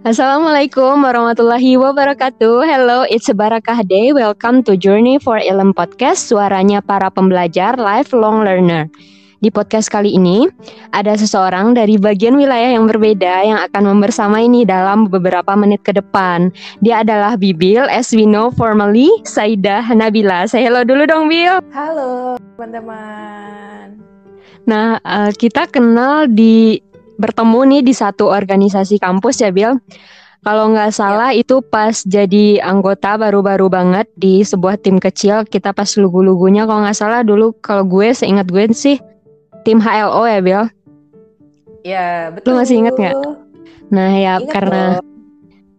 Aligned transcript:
Assalamualaikum 0.00 1.04
warahmatullahi 1.04 1.76
wabarakatuh. 1.76 2.64
Hello, 2.64 3.04
it's 3.04 3.28
a 3.28 3.36
Barakah 3.36 3.84
Day. 3.84 4.16
Welcome 4.16 4.64
to 4.64 4.72
Journey 4.72 5.20
for 5.20 5.36
Ilm 5.36 5.76
Podcast, 5.76 6.24
suaranya 6.24 6.80
para 6.80 7.12
pembelajar 7.12 7.76
lifelong 7.76 8.40
learner. 8.40 8.88
Di 9.44 9.52
podcast 9.52 9.92
kali 9.92 10.16
ini, 10.16 10.48
ada 10.96 11.12
seseorang 11.20 11.76
dari 11.76 12.00
bagian 12.00 12.40
wilayah 12.40 12.80
yang 12.80 12.88
berbeda 12.88 13.44
yang 13.44 13.60
akan 13.60 13.92
membersamai 13.92 14.48
ini 14.48 14.64
dalam 14.64 15.04
beberapa 15.04 15.52
menit 15.52 15.84
ke 15.84 15.92
depan. 15.92 16.48
Dia 16.80 17.04
adalah 17.04 17.36
Bibil, 17.36 17.84
as 17.92 18.08
we 18.16 18.24
know 18.24 18.48
formally, 18.48 19.12
Saidah 19.28 19.84
Nabila. 19.92 20.48
Say 20.48 20.64
hello 20.64 20.80
dulu 20.80 21.04
dong, 21.04 21.28
Bil. 21.28 21.60
Halo, 21.76 22.40
teman-teman. 22.56 24.00
Nah, 24.64 24.96
uh, 25.04 25.28
kita 25.36 25.68
kenal 25.68 26.24
di 26.24 26.80
bertemu 27.20 27.60
nih 27.68 27.82
di 27.84 27.92
satu 27.92 28.32
organisasi 28.32 28.96
kampus 28.96 29.44
ya 29.44 29.52
Bill. 29.52 29.76
Kalau 30.40 30.72
nggak 30.72 30.96
salah 30.96 31.36
ya. 31.36 31.44
itu 31.44 31.60
pas 31.60 31.92
jadi 32.08 32.64
anggota 32.64 33.20
baru-baru 33.20 33.68
banget 33.68 34.08
di 34.16 34.40
sebuah 34.40 34.80
tim 34.80 34.96
kecil 34.96 35.44
kita 35.44 35.76
pas 35.76 35.92
lugu-lugunya 36.00 36.64
kalau 36.64 36.80
nggak 36.80 36.96
salah 36.96 37.20
dulu 37.20 37.52
kalau 37.60 37.84
gue 37.84 38.08
seingat 38.16 38.48
gue 38.48 38.72
sih 38.72 38.96
tim 39.68 39.76
HLO 39.76 40.24
ya 40.24 40.40
Bill. 40.40 40.64
Ya 41.84 42.32
betul. 42.32 42.56
Lu 42.56 42.64
masih 42.64 42.80
inget 42.80 42.96
nggak? 42.96 43.16
Nah 43.92 44.10
ya 44.16 44.40
ingat 44.40 44.48
karena 44.48 44.84
loh. 44.96 45.04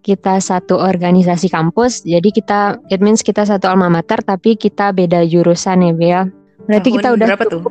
kita 0.05 0.37
satu 0.37 0.77
organisasi 0.77 1.49
kampus 1.49 2.05
jadi 2.05 2.29
kita 2.29 2.77
it 2.93 3.01
means 3.01 3.25
kita 3.25 3.41
satu 3.41 3.65
alma 3.65 3.89
mater 3.89 4.21
tapi 4.21 4.53
kita 4.53 4.93
beda 4.93 5.25
jurusan 5.25 5.89
ya 5.89 5.93
Bill. 5.97 6.29
Berarti 6.69 6.89
Tahun 6.93 6.97
kita 7.01 7.09
udah 7.17 7.27
berapa 7.33 7.45
tuh? 7.49 7.61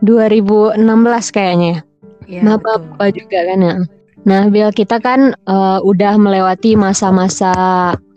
2016 0.00 0.80
kayaknya. 1.36 1.84
Ya, 2.26 2.42
nah, 2.42 2.58
apa 2.58 3.10
juga 3.14 3.38
kan 3.46 3.58
ya. 3.62 3.76
Nah, 4.26 4.50
Bill 4.50 4.74
kita 4.74 4.98
kan 4.98 5.38
uh, 5.46 5.78
udah 5.86 6.18
melewati 6.18 6.74
masa-masa 6.74 7.54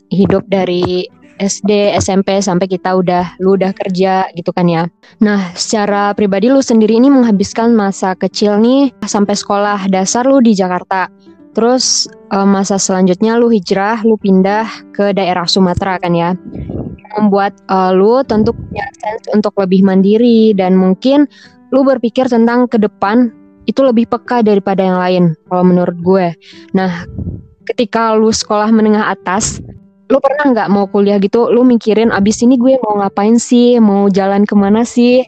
hidup 0.09 0.41
dari 0.49 1.05
SD, 1.39 1.95
SMP 1.95 2.43
sampai 2.43 2.67
kita 2.67 2.99
udah 2.99 3.39
lu 3.39 3.55
udah 3.55 3.71
kerja 3.71 4.27
gitu 4.35 4.51
kan 4.51 4.67
ya. 4.67 4.89
Nah, 5.23 5.53
secara 5.55 6.11
pribadi 6.11 6.51
lu 6.51 6.59
sendiri 6.59 6.99
ini 6.99 7.07
menghabiskan 7.07 7.71
masa 7.71 8.13
kecil 8.13 8.59
nih 8.59 8.91
sampai 9.07 9.33
sekolah 9.33 9.87
dasar 9.87 10.27
lu 10.27 10.43
di 10.43 10.57
Jakarta. 10.57 11.07
Terus 11.55 12.05
uh, 12.29 12.45
masa 12.45 12.77
selanjutnya 12.77 13.39
lu 13.39 13.49
hijrah, 13.49 14.03
lu 14.05 14.19
pindah 14.19 14.67
ke 14.93 15.15
daerah 15.15 15.47
Sumatera 15.47 15.97
kan 15.97 16.13
ya. 16.13 16.35
Membuat 17.17 17.57
uh, 17.71 17.89
lu 17.95 18.21
tentu 18.27 18.53
punya 18.53 18.85
sense 19.01 19.29
untuk 19.33 19.57
lebih 19.57 19.81
mandiri 19.81 20.53
dan 20.53 20.77
mungkin 20.77 21.25
lu 21.73 21.81
berpikir 21.81 22.29
tentang 22.29 22.69
ke 22.69 22.77
depan 22.77 23.33
itu 23.65 23.81
lebih 23.83 24.07
peka 24.07 24.45
daripada 24.45 24.83
yang 24.83 24.99
lain 24.99 25.23
kalau 25.49 25.63
menurut 25.65 25.97
gue. 25.99 26.27
Nah, 26.71 27.03
ketika 27.67 28.15
lu 28.15 28.31
sekolah 28.33 28.71
menengah 28.71 29.13
atas, 29.13 29.61
lu 30.09 30.17
pernah 30.17 30.51
nggak 30.51 30.69
mau 30.73 30.89
kuliah 30.89 31.21
gitu? 31.21 31.47
Lu 31.53 31.61
mikirin 31.61 32.09
abis 32.09 32.41
ini 32.41 32.57
gue 32.57 32.81
mau 32.81 32.97
ngapain 32.99 33.37
sih? 33.37 33.77
Mau 33.77 34.09
jalan 34.09 34.43
ke 34.43 34.57
mana 34.57 34.81
sih? 34.81 35.21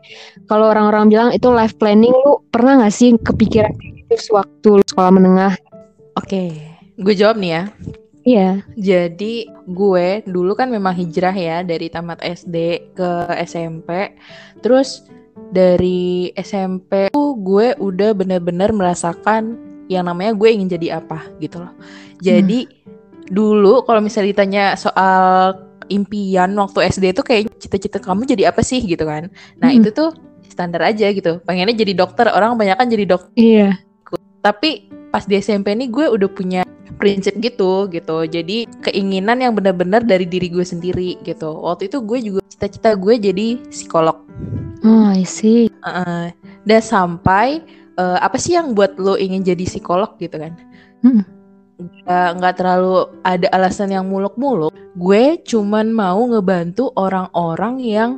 Kalau 0.50 0.74
orang-orang 0.74 1.08
bilang 1.08 1.30
itu 1.32 1.48
life 1.54 1.78
planning, 1.78 2.12
lu 2.12 2.42
pernah 2.50 2.82
nggak 2.82 2.94
sih 2.94 3.14
kepikiran 3.22 3.72
itu 3.78 4.16
sewaktu 4.18 4.82
lu 4.82 4.86
sekolah 4.90 5.12
menengah? 5.14 5.54
Oke, 6.20 6.60
gue 7.00 7.14
jawab 7.16 7.40
nih 7.40 7.52
ya. 7.56 7.64
Iya. 8.22 8.50
Jadi 8.78 9.50
gue 9.66 10.22
dulu 10.30 10.54
kan 10.54 10.70
memang 10.70 10.94
hijrah 10.94 11.34
ya 11.34 11.66
dari 11.66 11.90
tamat 11.90 12.22
SD 12.22 12.56
ke 12.94 13.10
SMP. 13.46 14.14
Terus 14.62 15.10
dari 15.52 16.32
SMP 16.40 17.12
tuh 17.12 17.36
gue 17.38 17.76
udah 17.78 18.16
bener-bener 18.16 18.72
merasakan 18.72 19.60
yang 19.92 20.08
namanya 20.08 20.32
gue 20.32 20.48
ingin 20.48 20.72
jadi 20.72 21.04
apa 21.04 21.28
gitu 21.44 21.60
loh. 21.60 21.76
Jadi 22.24 22.64
hmm. 22.64 23.28
dulu 23.28 23.84
kalau 23.84 24.00
misalnya 24.00 24.32
ditanya 24.32 24.66
soal 24.80 25.60
impian 25.92 26.56
waktu 26.56 26.88
SD 26.88 27.12
itu 27.12 27.22
kayak 27.22 27.52
cita-cita 27.60 28.00
kamu 28.00 28.24
jadi 28.24 28.56
apa 28.56 28.64
sih 28.64 28.80
gitu 28.80 29.04
kan. 29.04 29.28
Nah, 29.60 29.76
hmm. 29.76 29.84
itu 29.84 29.90
tuh 29.92 30.16
standar 30.48 30.80
aja 30.88 31.12
gitu. 31.12 31.44
Pengennya 31.44 31.76
jadi 31.76 31.94
dokter, 32.00 32.32
orang 32.32 32.56
banyak 32.56 32.80
kan 32.80 32.88
jadi 32.88 33.04
dokter. 33.04 33.36
Iya. 33.36 33.76
Tapi 34.40 34.88
pas 35.12 35.28
di 35.28 35.36
SMP 35.44 35.76
nih 35.76 35.92
gue 35.92 36.08
udah 36.08 36.30
punya 36.32 36.62
prinsip 36.96 37.36
gitu 37.44 37.92
gitu. 37.92 38.24
Jadi 38.24 38.72
keinginan 38.88 39.44
yang 39.44 39.52
benar-benar 39.52 40.08
dari 40.08 40.24
diri 40.24 40.48
gue 40.48 40.64
sendiri 40.64 41.20
gitu. 41.28 41.52
Waktu 41.52 41.92
itu 41.92 42.00
gue 42.00 42.20
juga 42.24 42.40
cita-cita 42.48 42.96
gue 42.96 43.20
jadi 43.20 43.60
psikolog. 43.68 44.24
Oh, 44.82 45.10
I 45.14 45.24
see. 45.26 45.70
Uh, 45.86 46.34
dan 46.66 46.82
sampai 46.82 47.62
uh, 47.98 48.18
apa 48.22 48.38
sih 48.38 48.58
yang 48.58 48.74
buat 48.74 48.98
lo 48.98 49.18
ingin 49.18 49.46
jadi 49.46 49.66
psikolog 49.66 50.18
gitu 50.18 50.42
kan? 50.42 50.54
Hmm. 51.06 51.24
Nggak 52.06 52.62
terlalu 52.62 53.10
ada 53.26 53.50
alasan 53.54 53.90
yang 53.90 54.06
muluk-muluk. 54.06 54.74
Gue 54.98 55.42
cuman 55.42 55.90
mau 55.90 56.22
ngebantu 56.30 56.94
orang-orang 56.94 57.82
yang 57.82 58.12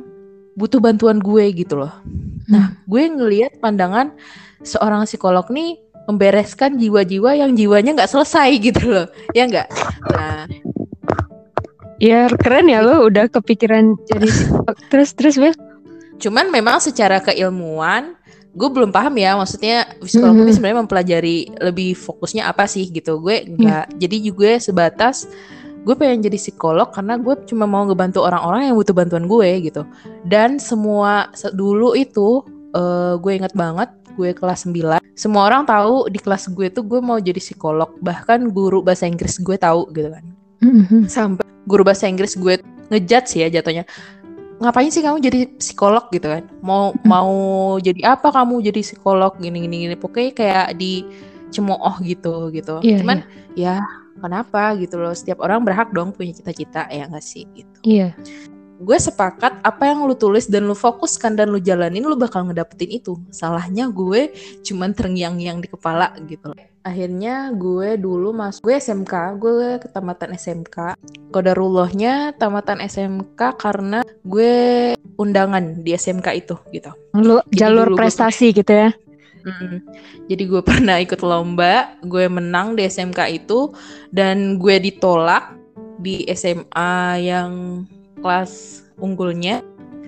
butuh 0.56 0.80
bantuan 0.80 1.20
gue 1.20 1.44
gitu 1.52 1.80
loh. 1.80 1.92
Hmm. 2.04 2.52
Nah, 2.52 2.66
gue 2.84 3.02
ngelihat 3.08 3.60
pandangan 3.64 4.12
seorang 4.60 5.08
psikolog 5.08 5.48
nih 5.48 5.80
membereskan 6.04 6.76
jiwa-jiwa 6.76 7.32
yang 7.40 7.56
jiwanya 7.56 7.96
nggak 7.96 8.12
selesai 8.12 8.52
gitu 8.60 8.92
loh, 8.92 9.06
ya 9.32 9.48
nggak? 9.48 9.68
Nah, 10.12 10.44
ya 11.96 12.28
keren 12.36 12.68
ya 12.68 12.84
lo 12.84 13.08
udah 13.08 13.32
kepikiran 13.32 13.96
jadi 14.12 14.28
terus 14.92 15.16
terus 15.16 15.40
Bel 15.40 15.56
Cuman 16.18 16.48
memang 16.48 16.78
secara 16.80 17.20
keilmuan 17.20 18.14
gue 18.54 18.68
belum 18.70 18.94
paham 18.94 19.18
ya 19.18 19.34
maksudnya 19.34 19.98
psikolog 19.98 20.38
mm 20.38 20.46
-hmm. 20.46 20.54
sebenarnya 20.54 20.78
mempelajari 20.86 21.38
lebih 21.58 21.98
fokusnya 21.98 22.46
apa 22.46 22.70
sih 22.70 22.86
gitu 22.86 23.18
gue 23.18 23.50
enggak 23.50 23.90
yeah. 23.90 23.98
jadi 23.98 24.16
juga 24.30 24.50
sebatas 24.62 25.26
gue 25.84 25.94
pengen 25.98 26.22
jadi 26.24 26.38
psikolog 26.38 26.88
karena 26.94 27.18
gue 27.18 27.34
cuma 27.50 27.66
mau 27.66 27.82
ngebantu 27.84 28.22
orang-orang 28.22 28.70
yang 28.70 28.78
butuh 28.78 28.94
bantuan 28.94 29.26
gue 29.26 29.50
gitu 29.68 29.82
dan 30.24 30.56
semua 30.62 31.28
dulu 31.52 31.98
itu 31.98 32.46
uh, 32.78 33.18
gue 33.18 33.32
inget 33.34 33.52
banget 33.58 33.90
gue 34.14 34.30
kelas 34.30 34.70
9 34.70 35.02
semua 35.18 35.50
orang 35.50 35.66
tahu 35.66 36.06
di 36.06 36.22
kelas 36.22 36.46
gue 36.54 36.70
tuh 36.70 36.86
gue 36.86 37.02
mau 37.02 37.18
jadi 37.18 37.42
psikolog 37.42 37.90
bahkan 37.98 38.48
guru 38.54 38.86
bahasa 38.86 39.10
Inggris 39.10 39.42
gue 39.42 39.58
tahu 39.58 39.90
gitu 39.90 40.14
kan 40.14 40.24
mm 40.62 40.82
-hmm. 40.86 41.02
sampai 41.10 41.44
guru 41.66 41.82
bahasa 41.82 42.06
Inggris 42.06 42.38
gue 42.38 42.62
ngejat 42.88 43.26
sih 43.26 43.42
ya 43.42 43.60
jatuhnya 43.60 43.82
ngapain 44.62 44.90
sih 44.90 45.02
kamu 45.02 45.18
jadi 45.22 45.40
psikolog? 45.58 46.06
gitu 46.14 46.30
kan. 46.30 46.46
Mau 46.62 46.94
mau 47.02 47.32
jadi 47.82 48.18
apa 48.18 48.30
kamu 48.30 48.62
jadi 48.70 48.80
psikolog? 48.82 49.34
gini 49.38 49.64
gini 49.66 49.76
gini. 49.88 49.96
Pokoknya 49.98 50.30
kayak 50.34 50.68
di 50.78 51.06
cemooh 51.50 51.94
gitu 52.02 52.50
gitu. 52.50 52.82
Yeah, 52.82 52.98
cuman 53.02 53.18
yeah. 53.54 53.78
ya 53.82 54.20
kenapa? 54.22 54.74
gitu 54.78 54.98
loh. 55.00 55.14
Setiap 55.14 55.42
orang 55.42 55.66
berhak 55.66 55.90
dong 55.90 56.14
punya 56.14 56.34
cita-cita. 56.34 56.86
Ya 56.90 57.10
nggak 57.10 57.24
sih 57.24 57.46
gitu. 57.54 57.78
Iya. 57.82 58.14
yeah 58.14 58.53
gue 58.84 58.98
sepakat 59.00 59.64
apa 59.64 59.82
yang 59.88 60.04
lu 60.04 60.12
tulis 60.12 60.44
dan 60.46 60.68
lu 60.68 60.76
fokuskan 60.76 61.40
dan 61.40 61.48
lu 61.48 61.58
jalanin 61.58 62.04
lu 62.04 62.14
bakal 62.14 62.44
ngedapetin 62.44 63.00
itu. 63.00 63.16
Salahnya 63.32 63.88
gue 63.88 64.30
cuman 64.60 64.92
terngiang-ngiang 64.92 65.64
di 65.64 65.68
kepala 65.72 66.12
gitu. 66.28 66.52
Akhirnya 66.84 67.48
gue 67.56 67.96
dulu 67.96 68.36
masuk 68.36 68.60
gue 68.60 68.76
SMK 68.76 69.14
gue 69.40 69.68
ke 69.80 69.88
tamatan 69.88 70.36
SMK 70.36 71.00
kodarullahnya 71.32 72.36
tamatan 72.36 72.84
SMK 72.84 73.56
karena 73.56 74.04
gue 74.20 74.92
undangan 75.16 75.80
di 75.80 75.96
SMK 75.96 76.28
itu 76.36 76.54
gitu. 76.76 76.92
Lu 77.16 77.40
jalur 77.56 77.96
prestasi 77.96 78.52
gue, 78.52 78.60
gitu 78.60 78.72
ya? 78.76 78.90
Mm. 79.44 79.80
Jadi 80.28 80.42
gue 80.44 80.62
pernah 80.64 80.96
ikut 81.00 81.20
lomba, 81.20 81.96
gue 82.04 82.28
menang 82.28 82.76
di 82.76 82.84
SMK 82.84 83.44
itu 83.44 83.72
dan 84.12 84.60
gue 84.60 84.76
ditolak 84.76 85.56
di 86.00 86.24
SMA 86.32 87.22
yang 87.24 87.84
kelas 88.24 88.80
unggulnya 88.96 89.60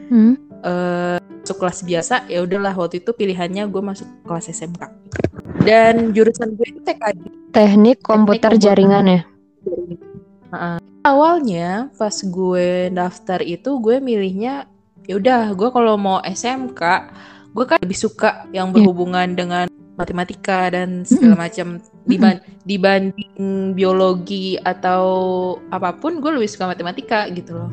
hmm. 0.09 0.41
uh, 0.65 1.21
masuk 1.21 1.61
kelas 1.61 1.85
biasa 1.85 2.15
ya 2.33 2.41
udahlah 2.41 2.73
waktu 2.73 3.05
itu 3.05 3.13
pilihannya 3.13 3.69
gue 3.69 3.83
masuk 3.85 4.09
kelas 4.25 4.49
SMK 4.49 4.89
dan 5.69 6.17
jurusan 6.17 6.57
gue 6.57 6.67
itu 6.73 6.81
teknik 7.53 8.01
komputer, 8.01 8.57
teknik 8.57 8.65
jaringan 8.65 9.05
ya 9.05 9.21
uh, 10.57 10.81
awalnya 11.05 11.93
pas 12.01 12.17
gue 12.25 12.89
daftar 12.89 13.45
itu 13.45 13.77
gue 13.85 14.01
milihnya 14.01 14.65
ya 15.05 15.21
udah 15.21 15.53
gue 15.53 15.69
kalau 15.71 15.95
mau 16.01 16.19
SMK 16.25 16.83
gue 17.53 17.65
kan 17.65 17.79
lebih 17.79 17.99
suka 18.01 18.49
yang 18.51 18.73
iya. 18.73 18.75
berhubungan 18.75 19.29
yeah. 19.33 19.37
dengan 19.37 19.67
matematika 19.97 20.71
dan 20.71 21.03
segala 21.09 21.49
macam. 21.49 21.81
Diban 22.07 22.39
dibanding 22.63 23.75
biologi 23.75 24.55
atau 24.63 25.03
apa 25.75 25.91
pun 25.99 26.23
gue 26.23 26.31
lebih 26.31 26.47
suka 26.47 26.71
matematika 26.71 27.27
gitu 27.35 27.57
loh. 27.59 27.71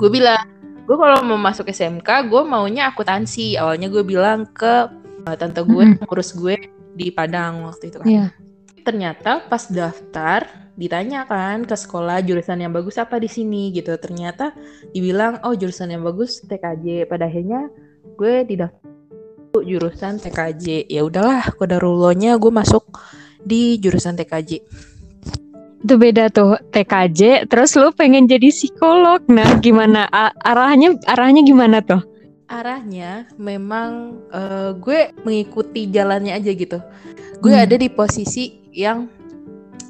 Gue 0.00 0.08
bilang 0.08 0.40
gue 0.82 0.96
kalau 0.98 1.20
mau 1.22 1.38
masuk 1.38 1.68
SMK 1.68 2.32
gue 2.32 2.42
maunya 2.48 2.88
akuntansi. 2.88 3.60
Awalnya 3.60 3.92
gue 3.92 4.02
bilang 4.06 4.48
ke 4.50 4.88
uh, 5.28 5.36
tante 5.36 5.60
gue 5.62 5.84
ngurus 6.00 6.32
gue 6.32 6.56
di 6.96 7.12
Padang 7.12 7.68
waktu 7.68 7.92
itu 7.92 7.98
kan. 8.00 8.08
Yeah. 8.08 8.30
ternyata 8.82 9.46
pas 9.46 9.70
daftar 9.70 10.42
ditanya 10.74 11.22
kan 11.30 11.62
ke 11.62 11.76
sekolah 11.78 12.18
jurusan 12.26 12.66
yang 12.66 12.74
bagus 12.74 12.98
apa 12.98 13.22
di 13.22 13.30
sini 13.30 13.70
gitu. 13.70 13.94
Ternyata 13.94 14.50
dibilang 14.90 15.38
oh 15.46 15.54
jurusan 15.54 15.94
yang 15.94 16.02
bagus 16.02 16.42
TKJ 16.42 17.06
pada 17.06 17.30
akhirnya 17.30 17.70
gue 18.18 18.42
didaftar 18.42 18.81
jurusan 19.60 20.16
TKJ 20.16 20.88
ya 20.88 21.04
udahlah 21.04 21.44
kodarullahnya 21.60 22.40
gue 22.40 22.48
masuk 22.48 22.88
di 23.44 23.76
jurusan 23.76 24.16
TKJ 24.16 24.64
itu 25.82 25.98
beda 25.98 26.30
tuh 26.30 26.54
TKJ 26.70 27.50
terus 27.50 27.74
lu 27.74 27.90
pengen 27.90 28.30
jadi 28.30 28.54
psikolog. 28.54 29.18
Nah 29.26 29.58
gimana? 29.58 30.06
Arahnya 30.46 30.94
arahnya 31.10 31.42
gimana 31.42 31.82
tuh? 31.82 31.98
Arahnya 32.46 33.26
memang 33.34 34.22
uh, 34.30 34.78
gue 34.78 35.10
mengikuti 35.26 35.90
jalannya 35.90 36.38
aja 36.38 36.54
gitu. 36.54 36.78
Gue 37.42 37.58
hmm. 37.58 37.64
ada 37.66 37.74
di 37.74 37.90
posisi 37.90 38.62
yang 38.70 39.10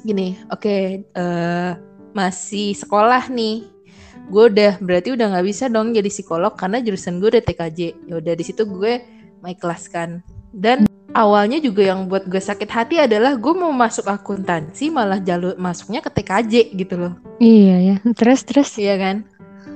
gini 0.03 0.35
oke 0.51 0.59
okay, 0.59 1.05
uh, 1.13 1.21
eh, 1.21 1.71
masih 2.17 2.73
sekolah 2.73 3.29
nih. 3.29 3.69
Gue 4.33 4.49
udah 4.49 4.81
berarti 4.81 5.13
udah 5.13 5.29
nggak 5.29 5.45
bisa 5.45 5.69
dong 5.69 5.93
jadi 5.93 6.09
psikolog 6.09 6.57
karena 6.57 6.81
jurusan 6.81 7.21
gue 7.21 7.37
udah 7.37 7.43
TKJ 7.45 8.09
ya 8.09 8.17
udah 8.17 8.33
di 8.33 8.43
situ 8.43 8.65
gue 8.65 8.97
mengikhlaskan 9.43 10.23
dan 10.55 10.87
awalnya 11.17 11.61
juga 11.61 11.93
yang 11.93 12.09
buat 12.09 12.25
gue 12.25 12.41
sakit 12.41 12.69
hati 12.69 12.95
adalah 13.01 13.37
gue 13.37 13.53
mau 13.53 13.69
masuk 13.73 14.09
akuntansi 14.09 14.89
malah 14.89 15.21
jalur 15.21 15.57
masuknya 15.57 16.01
ke 16.01 16.09
TKJ 16.09 16.53
gitu 16.73 16.95
loh. 16.97 17.13
Iya 17.37 17.75
ya. 17.81 17.95
Terus 18.17 18.41
terus. 18.45 18.69
Iya 18.77 18.95
kan. 18.97 19.15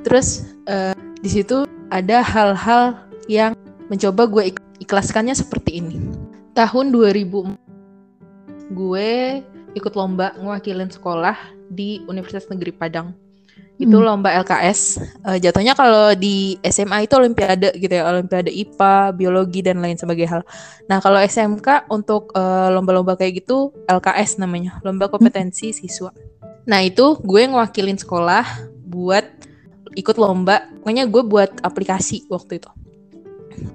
Terus 0.06 0.54
uh, 0.70 0.94
di 1.22 1.30
situ 1.30 1.66
ada 1.90 2.22
hal-hal 2.22 3.10
yang 3.26 3.54
mencoba 3.88 4.30
gue 4.30 4.44
ik 4.54 4.58
ikhlaskannya 4.82 5.34
seperti 5.34 5.82
ini. 5.82 5.98
Tahun 6.58 6.90
2000 6.90 7.58
gue 8.74 9.10
ikut 9.78 9.94
lomba 9.94 10.34
ngewakilin 10.42 10.90
sekolah 10.90 11.38
di 11.70 12.02
Universitas 12.10 12.50
Negeri 12.50 12.74
Padang 12.74 13.14
itu 13.78 13.94
hmm. 13.94 14.06
lomba 14.10 14.34
LKS 14.42 14.82
uh, 15.22 15.38
eh, 15.38 15.38
jatuhnya 15.38 15.78
kalau 15.78 16.10
di 16.18 16.58
SMA 16.66 17.06
itu 17.06 17.14
olimpiade 17.14 17.70
gitu 17.78 17.94
ya 17.94 18.10
olimpiade 18.10 18.50
IPA 18.50 19.14
biologi 19.14 19.62
dan 19.62 19.86
lain 19.86 19.94
sebagainya 19.94 20.42
hal. 20.42 20.44
Nah 20.90 20.98
kalau 20.98 21.22
SMK 21.22 21.86
untuk 21.94 22.34
eh, 22.34 22.70
lomba-lomba 22.74 23.14
kayak 23.14 23.46
gitu 23.46 23.70
LKS 23.86 24.42
namanya 24.42 24.82
lomba 24.82 25.14
kompetensi 25.14 25.70
hmm. 25.70 25.78
siswa. 25.78 26.10
Nah 26.66 26.82
itu 26.82 27.22
gue 27.22 27.42
ngewakilin 27.46 28.02
sekolah 28.02 28.44
buat 28.90 29.26
ikut 29.94 30.18
lomba. 30.18 30.66
Pokoknya 30.82 31.06
gue 31.06 31.22
buat 31.22 31.62
aplikasi 31.62 32.26
waktu 32.34 32.58
itu. 32.58 32.70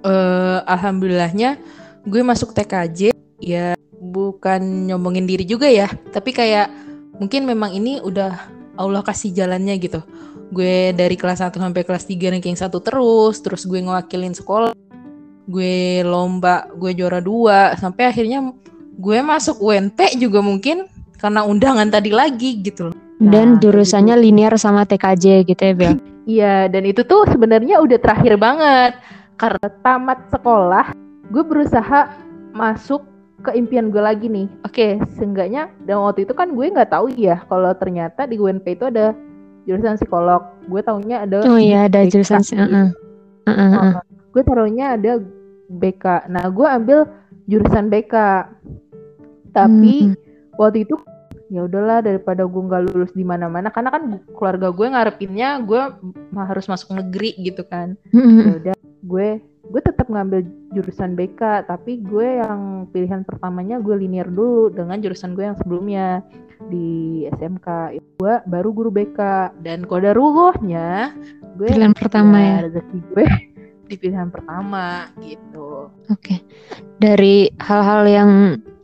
Uh, 0.06 0.62
alhamdulillahnya 0.66 1.58
gue 2.06 2.22
masuk 2.22 2.54
TKJ 2.54 3.10
ya 3.42 3.74
bukan 3.98 4.86
nyombongin 4.86 5.26
diri 5.26 5.42
juga 5.42 5.66
ya 5.66 5.90
tapi 6.14 6.30
kayak 6.30 6.70
mungkin 7.18 7.46
memang 7.46 7.74
ini 7.74 7.98
udah 7.98 8.61
Allah 8.76 9.02
kasih 9.04 9.34
jalannya 9.34 9.76
gitu. 9.80 10.00
Gue 10.52 10.92
dari 10.92 11.16
kelas 11.16 11.40
1 11.40 11.56
sampai 11.56 11.82
kelas 11.84 12.04
3 12.04 12.32
ranking 12.32 12.56
1 12.56 12.68
terus 12.84 13.40
terus 13.40 13.62
gue 13.64 13.80
ngewakilin 13.80 14.36
sekolah 14.36 14.76
gue 15.42 16.06
lomba 16.06 16.70
gue 16.78 16.94
juara 16.94 17.18
dua 17.18 17.74
sampai 17.74 18.14
akhirnya 18.14 18.54
gue 18.94 19.18
masuk 19.24 19.58
UNP 19.58 20.14
juga 20.20 20.38
mungkin 20.38 20.86
karena 21.18 21.46
undangan 21.46 21.86
tadi 21.90 22.10
lagi 22.10 22.58
gitu 22.62 22.90
loh. 22.90 22.96
Dan 23.22 23.56
nah, 23.56 23.58
jurusannya 23.62 24.18
gitu. 24.18 24.24
linear 24.26 24.54
sama 24.58 24.82
TKJ 24.82 25.46
gitu 25.46 25.62
ya 25.62 25.74
Bel? 25.74 25.94
Iya 26.22 26.70
dan 26.70 26.86
itu 26.86 27.02
tuh 27.02 27.26
sebenarnya 27.26 27.82
udah 27.82 27.98
terakhir 27.98 28.38
banget. 28.38 28.94
Karena 29.34 29.66
tamat 29.82 30.30
sekolah 30.30 30.94
gue 31.34 31.42
berusaha 31.42 32.14
masuk 32.54 33.02
ke 33.42 33.50
impian 33.58 33.90
gue 33.90 34.02
lagi 34.02 34.30
nih. 34.30 34.46
Oke, 34.62 34.72
okay, 34.72 34.90
seenggaknya 35.18 35.68
dan 35.84 35.98
waktu 35.98 36.24
itu 36.24 36.32
kan 36.32 36.54
gue 36.54 36.66
nggak 36.70 36.94
tahu 36.94 37.10
ya 37.18 37.42
kalau 37.50 37.74
ternyata 37.74 38.24
di 38.24 38.38
UNP 38.38 38.78
itu 38.78 38.86
ada 38.86 39.12
jurusan 39.66 39.98
psikolog. 39.98 40.42
Gue 40.70 40.80
taunya 40.82 41.26
ada 41.26 41.42
Oh 41.46 41.58
iya, 41.58 41.90
ada 41.90 42.06
BK. 42.06 42.10
jurusan 42.14 42.42
uh 42.54 42.62
-uh. 42.62 42.86
Uh 43.42 43.50
-uh. 43.50 43.70
Uh, 43.74 43.94
gue 44.30 44.42
taruhnya 44.46 44.94
ada 44.94 45.18
BK. 45.68 46.30
Nah, 46.30 46.46
gue 46.50 46.66
ambil 46.66 46.98
jurusan 47.50 47.90
BK. 47.90 48.14
Tapi 49.52 49.94
hmm. 50.08 50.16
waktu 50.56 50.88
itu 50.88 50.96
ya 51.52 51.68
udahlah 51.68 52.00
daripada 52.00 52.48
gue 52.48 52.62
nggak 52.64 52.82
lulus 52.88 53.12
di 53.12 53.28
mana-mana 53.28 53.68
karena 53.68 53.92
kan 53.92 54.24
keluarga 54.32 54.72
gue 54.72 54.88
ngarepinnya 54.88 55.60
gue 55.60 55.82
harus 56.32 56.64
masuk 56.70 56.96
negeri 56.96 57.36
gitu 57.42 57.66
kan. 57.66 57.98
Hmm. 58.14 58.38
Ya 58.40 58.52
udah, 58.56 58.76
gue 59.02 59.28
gue 59.72 59.80
tetap 59.80 60.12
ngambil 60.12 60.44
jurusan 60.76 61.16
BK 61.16 61.64
tapi 61.64 62.04
gue 62.04 62.44
yang 62.44 62.84
pilihan 62.92 63.24
pertamanya 63.24 63.80
gue 63.80 63.96
linear 63.96 64.28
dulu 64.28 64.68
dengan 64.68 65.00
jurusan 65.00 65.32
gue 65.32 65.48
yang 65.48 65.56
sebelumnya 65.56 66.20
di 66.68 67.24
SMK 67.40 67.96
gue 68.20 68.34
baru 68.44 68.68
guru 68.70 68.92
BK 68.92 69.20
dan 69.64 69.88
kode 69.88 70.12
rugohnya 70.12 71.16
gue 71.56 71.72
pilihan 71.72 71.96
pertama 71.96 72.36
ya, 72.36 72.52
ya 72.52 72.58
rezeki 72.68 72.98
gue 73.16 73.26
di 73.92 73.96
pilihan 74.00 74.32
pertama 74.32 75.12
gitu. 75.20 75.92
Oke. 76.08 76.16
Okay. 76.16 76.38
dari 76.96 77.52
hal-hal 77.60 78.08
yang 78.08 78.30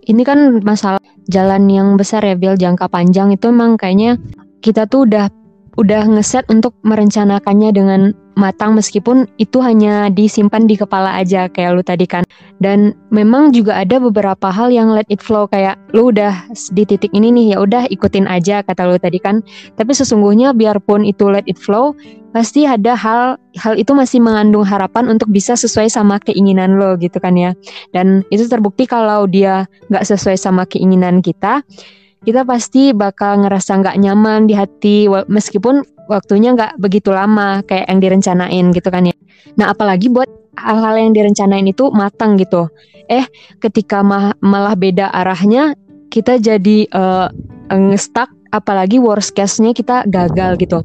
ini 0.04 0.20
kan 0.20 0.60
masalah 0.60 1.00
jalan 1.32 1.64
yang 1.68 1.96
besar 1.96 2.20
ya 2.24 2.36
Bill 2.36 2.60
jangka 2.60 2.92
panjang 2.92 3.32
itu 3.32 3.48
emang 3.48 3.80
kayaknya 3.80 4.20
kita 4.60 4.84
tuh 4.84 5.08
udah 5.08 5.32
udah 5.78 6.02
ngeset 6.10 6.44
untuk 6.50 6.74
merencanakannya 6.82 7.70
dengan 7.70 8.00
matang 8.38 8.78
meskipun 8.78 9.26
itu 9.42 9.58
hanya 9.58 10.06
disimpan 10.14 10.70
di 10.70 10.78
kepala 10.78 11.18
aja 11.18 11.50
kayak 11.50 11.74
lu 11.74 11.82
tadi 11.82 12.06
kan. 12.06 12.22
Dan 12.62 12.94
memang 13.10 13.50
juga 13.50 13.82
ada 13.82 13.98
beberapa 13.98 14.48
hal 14.48 14.70
yang 14.70 14.94
let 14.94 15.04
it 15.10 15.18
flow 15.18 15.50
kayak 15.50 15.74
lu 15.90 16.14
udah 16.14 16.46
di 16.70 16.86
titik 16.86 17.10
ini 17.10 17.34
nih 17.34 17.46
ya 17.52 17.56
udah 17.58 17.90
ikutin 17.90 18.30
aja 18.30 18.62
kata 18.62 18.86
lu 18.86 18.96
tadi 18.96 19.18
kan. 19.18 19.42
Tapi 19.74 19.90
sesungguhnya 19.90 20.54
biarpun 20.54 21.02
itu 21.02 21.26
let 21.26 21.44
it 21.50 21.58
flow 21.58 21.98
pasti 22.30 22.62
ada 22.70 22.94
hal 22.94 23.34
hal 23.58 23.74
itu 23.74 23.90
masih 23.92 24.22
mengandung 24.22 24.62
harapan 24.62 25.10
untuk 25.10 25.26
bisa 25.34 25.58
sesuai 25.58 25.90
sama 25.90 26.22
keinginan 26.22 26.78
lo 26.78 26.94
gitu 26.96 27.18
kan 27.18 27.34
ya. 27.34 27.52
Dan 27.90 28.22
itu 28.30 28.46
terbukti 28.46 28.86
kalau 28.86 29.26
dia 29.26 29.66
nggak 29.90 30.06
sesuai 30.06 30.38
sama 30.38 30.62
keinginan 30.70 31.18
kita 31.18 31.66
kita 32.26 32.42
pasti 32.42 32.90
bakal 32.90 33.46
ngerasa 33.46 33.78
nggak 33.78 33.98
nyaman 34.02 34.50
di 34.50 34.54
hati 34.58 35.06
meskipun 35.30 35.86
waktunya 36.08 36.56
nggak 36.56 36.80
begitu 36.80 37.12
lama 37.12 37.60
kayak 37.68 37.86
yang 37.86 38.00
direncanain 38.00 38.66
gitu 38.72 38.88
kan 38.88 39.06
ya. 39.06 39.16
Nah 39.60 39.70
apalagi 39.70 40.08
buat 40.08 40.26
hal-hal 40.56 40.96
yang 40.98 41.12
direncanain 41.14 41.68
itu 41.68 41.92
matang 41.92 42.40
gitu. 42.40 42.66
Eh 43.06 43.28
ketika 43.60 44.00
ma 44.00 44.32
malah 44.40 44.74
beda 44.74 45.12
arahnya 45.12 45.76
kita 46.08 46.40
jadi 46.40 46.88
uh, 46.90 47.28
ngestak 47.68 48.32
apalagi 48.48 48.96
worst 48.96 49.36
case-nya 49.36 49.76
kita 49.76 50.08
gagal 50.08 50.56
gitu. 50.58 50.80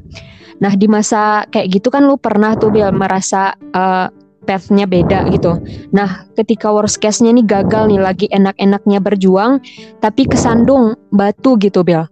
Nah 0.60 0.76
di 0.76 0.86
masa 0.86 1.48
kayak 1.48 1.80
gitu 1.80 1.88
kan 1.88 2.04
lu 2.04 2.20
pernah 2.20 2.54
tuh 2.54 2.68
biar 2.68 2.92
merasa 2.92 3.56
uh, 3.72 4.06
path-nya 4.44 4.84
beda 4.84 5.24
gitu. 5.32 5.56
Nah, 5.96 6.28
ketika 6.36 6.68
worst 6.68 7.00
case-nya 7.00 7.32
nih 7.32 7.48
gagal 7.48 7.88
nih 7.88 7.96
lagi 7.96 8.26
enak-enaknya 8.28 9.00
berjuang 9.00 9.64
tapi 10.04 10.28
kesandung 10.28 11.00
batu 11.08 11.56
gitu, 11.56 11.80
Bel 11.80 12.04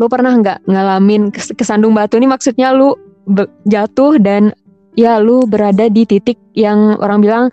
lu 0.00 0.06
pernah 0.08 0.32
nggak 0.36 0.58
ngalamin 0.68 1.32
kesandung 1.32 1.92
batu 1.96 2.16
ini? 2.16 2.28
Maksudnya 2.28 2.72
lu 2.72 2.96
jatuh 3.68 4.18
dan 4.18 4.52
ya 4.96 5.18
lu 5.20 5.44
berada 5.48 5.88
di 5.88 6.04
titik 6.04 6.38
yang 6.56 6.96
orang 7.00 7.18
bilang 7.20 7.44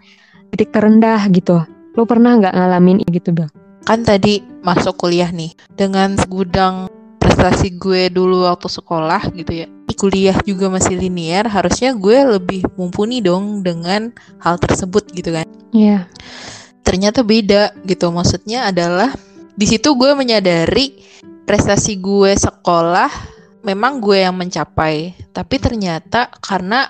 titik 0.54 0.72
terendah 0.76 1.26
gitu. 1.32 1.64
Lu 1.96 2.04
pernah 2.08 2.38
nggak 2.40 2.56
ngalamin 2.56 3.04
gitu 3.10 3.36
bel? 3.36 3.50
Kan 3.88 4.06
tadi 4.06 4.44
masuk 4.62 5.00
kuliah 5.00 5.32
nih 5.32 5.56
dengan 5.74 6.14
segudang 6.20 6.92
prestasi 7.20 7.76
gue 7.80 8.12
dulu 8.12 8.48
waktu 8.48 8.68
sekolah 8.68 9.34
gitu 9.36 9.66
ya 9.66 9.68
kuliah 10.00 10.40
juga 10.48 10.72
masih 10.72 10.96
linear 10.96 11.52
harusnya 11.52 11.92
gue 11.92 12.40
lebih 12.40 12.64
mumpuni 12.80 13.20
dong 13.20 13.60
dengan 13.60 14.16
hal 14.40 14.56
tersebut 14.56 15.12
gitu 15.12 15.36
kan. 15.36 15.44
Iya. 15.76 16.08
Yeah. 16.08 16.82
ternyata 16.88 17.22
beda 17.22 17.76
gitu 17.86 18.10
maksudnya 18.10 18.66
adalah 18.66 19.14
di 19.54 19.68
situ 19.70 19.94
gue 19.94 20.16
menyadari 20.18 20.98
prestasi 21.50 21.98
gue 21.98 22.38
sekolah 22.38 23.10
memang 23.66 23.98
gue 23.98 24.22
yang 24.22 24.38
mencapai. 24.38 25.18
Tapi 25.34 25.56
ternyata 25.58 26.30
karena 26.38 26.86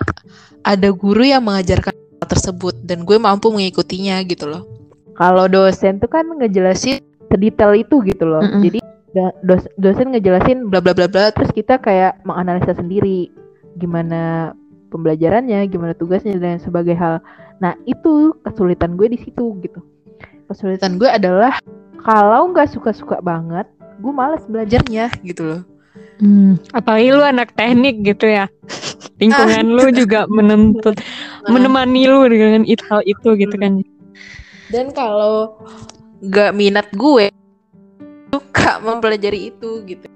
ada 0.60 0.88
guru 0.92 1.24
yang 1.24 1.40
mengajarkan 1.40 1.96
hal 1.96 2.28
tersebut 2.28 2.76
dan 2.84 3.08
gue 3.08 3.16
mampu 3.16 3.48
mengikutinya 3.48 4.20
gitu 4.28 4.52
loh. 4.52 4.68
Kalau 5.16 5.48
dosen 5.48 5.96
tuh 5.96 6.12
kan 6.12 6.28
ngejelasin 6.28 7.00
sedetail 7.32 7.72
itu 7.72 8.04
gitu 8.04 8.28
loh. 8.28 8.44
Mm 8.44 8.52
-hmm. 8.52 8.62
jadi 8.68 8.78
dos 9.40 9.64
dosen 9.80 10.12
ngejelasin 10.12 10.68
bla 10.68 10.84
bla 10.84 10.92
bla 10.92 11.08
bla 11.08 11.32
terus 11.32 11.50
kita 11.56 11.80
kayak 11.80 12.20
menganalisa 12.22 12.76
sendiri 12.76 13.32
gimana 13.80 14.52
pembelajarannya 14.94 15.66
gimana 15.72 15.96
tugasnya 15.96 16.36
dan 16.36 16.60
sebagai 16.60 16.92
hal. 17.00 17.24
Nah 17.64 17.80
itu 17.88 18.36
kesulitan 18.44 19.00
gue 19.00 19.08
di 19.08 19.18
situ 19.24 19.56
gitu. 19.64 19.80
Kesulitan 20.52 21.00
gue 21.00 21.08
adalah 21.08 21.56
kalau 22.04 22.52
nggak 22.52 22.68
suka-suka 22.76 23.24
banget 23.24 23.64
gue 24.00 24.12
males 24.12 24.42
belajarnya 24.48 25.12
gitu 25.22 25.42
loh. 25.44 25.62
Hmm, 26.20 26.60
apalagi 26.76 27.16
lu 27.16 27.24
anak 27.24 27.52
teknik 27.56 28.04
gitu 28.04 28.28
ya. 28.28 28.48
Lingkungan 29.20 29.66
lu 29.76 29.92
juga 29.92 30.24
menuntut 30.28 30.96
nah. 30.96 31.50
menemani 31.52 32.08
lu 32.08 32.24
dengan 32.28 32.64
it, 32.64 32.80
hal 32.88 33.04
itu 33.04 33.36
gitu 33.36 33.56
kan. 33.56 33.84
Dan 34.72 34.92
kalau 34.96 35.60
gak 36.24 36.56
minat 36.56 36.88
gue 36.96 37.32
suka 38.32 38.80
mempelajari 38.80 39.52
itu 39.52 39.84
gitu. 39.84 40.06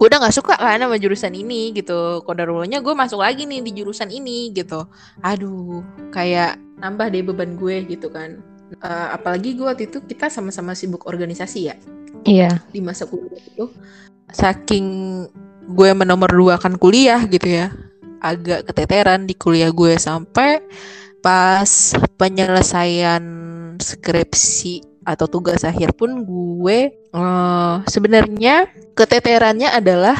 Gue 0.00 0.08
udah 0.08 0.28
gak 0.28 0.36
suka 0.36 0.56
kan 0.56 0.80
sama 0.80 0.96
jurusan 0.96 1.32
ini 1.36 1.76
gitu. 1.76 2.24
Kodarulonya 2.24 2.80
gue 2.80 2.92
masuk 2.96 3.20
lagi 3.20 3.44
nih 3.44 3.60
di 3.64 3.72
jurusan 3.80 4.08
ini 4.08 4.52
gitu. 4.56 4.88
Aduh 5.20 5.84
kayak 6.12 6.56
nambah 6.80 7.12
deh 7.12 7.24
beban 7.24 7.56
gue 7.56 7.84
gitu 7.84 8.08
kan. 8.08 8.40
Uh, 8.80 9.08
apalagi 9.12 9.58
gue 9.58 9.66
waktu 9.66 9.90
itu 9.90 9.98
kita 10.06 10.30
sama-sama 10.30 10.78
sibuk 10.78 11.02
organisasi 11.10 11.74
ya 11.74 11.74
Iya. 12.24 12.60
Di 12.70 12.80
masa 12.84 13.08
kuliah 13.08 13.40
itu 13.40 13.70
saking 14.30 14.86
gue 15.70 15.90
menomor 15.94 16.30
dua 16.30 16.58
kan 16.58 16.74
kuliah 16.78 17.22
gitu 17.30 17.46
ya 17.46 17.70
agak 18.20 18.68
keteteran 18.68 19.24
di 19.24 19.34
kuliah 19.34 19.72
gue 19.72 19.96
sampai 19.96 20.60
pas 21.24 21.94
penyelesaian 22.20 23.22
skripsi 23.80 24.84
atau 25.04 25.26
tugas 25.26 25.64
akhir 25.64 25.96
pun 25.96 26.24
gue 26.24 26.92
uh, 27.16 27.80
sebenarnya 27.88 28.68
keteterannya 28.92 29.72
adalah 29.72 30.16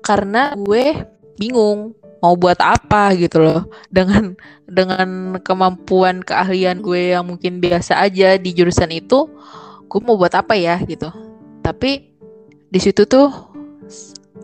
karena 0.00 0.56
gue 0.56 1.04
bingung 1.36 1.92
mau 2.20 2.36
buat 2.36 2.56
apa 2.60 3.16
gitu 3.16 3.40
loh 3.40 3.60
dengan 3.88 4.36
dengan 4.68 5.40
kemampuan 5.40 6.20
keahlian 6.24 6.80
gue 6.84 7.16
yang 7.16 7.24
mungkin 7.24 7.60
biasa 7.60 8.00
aja 8.00 8.36
di 8.36 8.52
jurusan 8.52 8.92
itu 8.92 9.28
gue 9.90 10.00
mau 10.06 10.14
buat 10.14 10.30
apa 10.38 10.54
ya 10.54 10.78
gitu 10.86 11.10
tapi 11.66 12.14
di 12.70 12.78
situ 12.78 13.02
tuh 13.10 13.26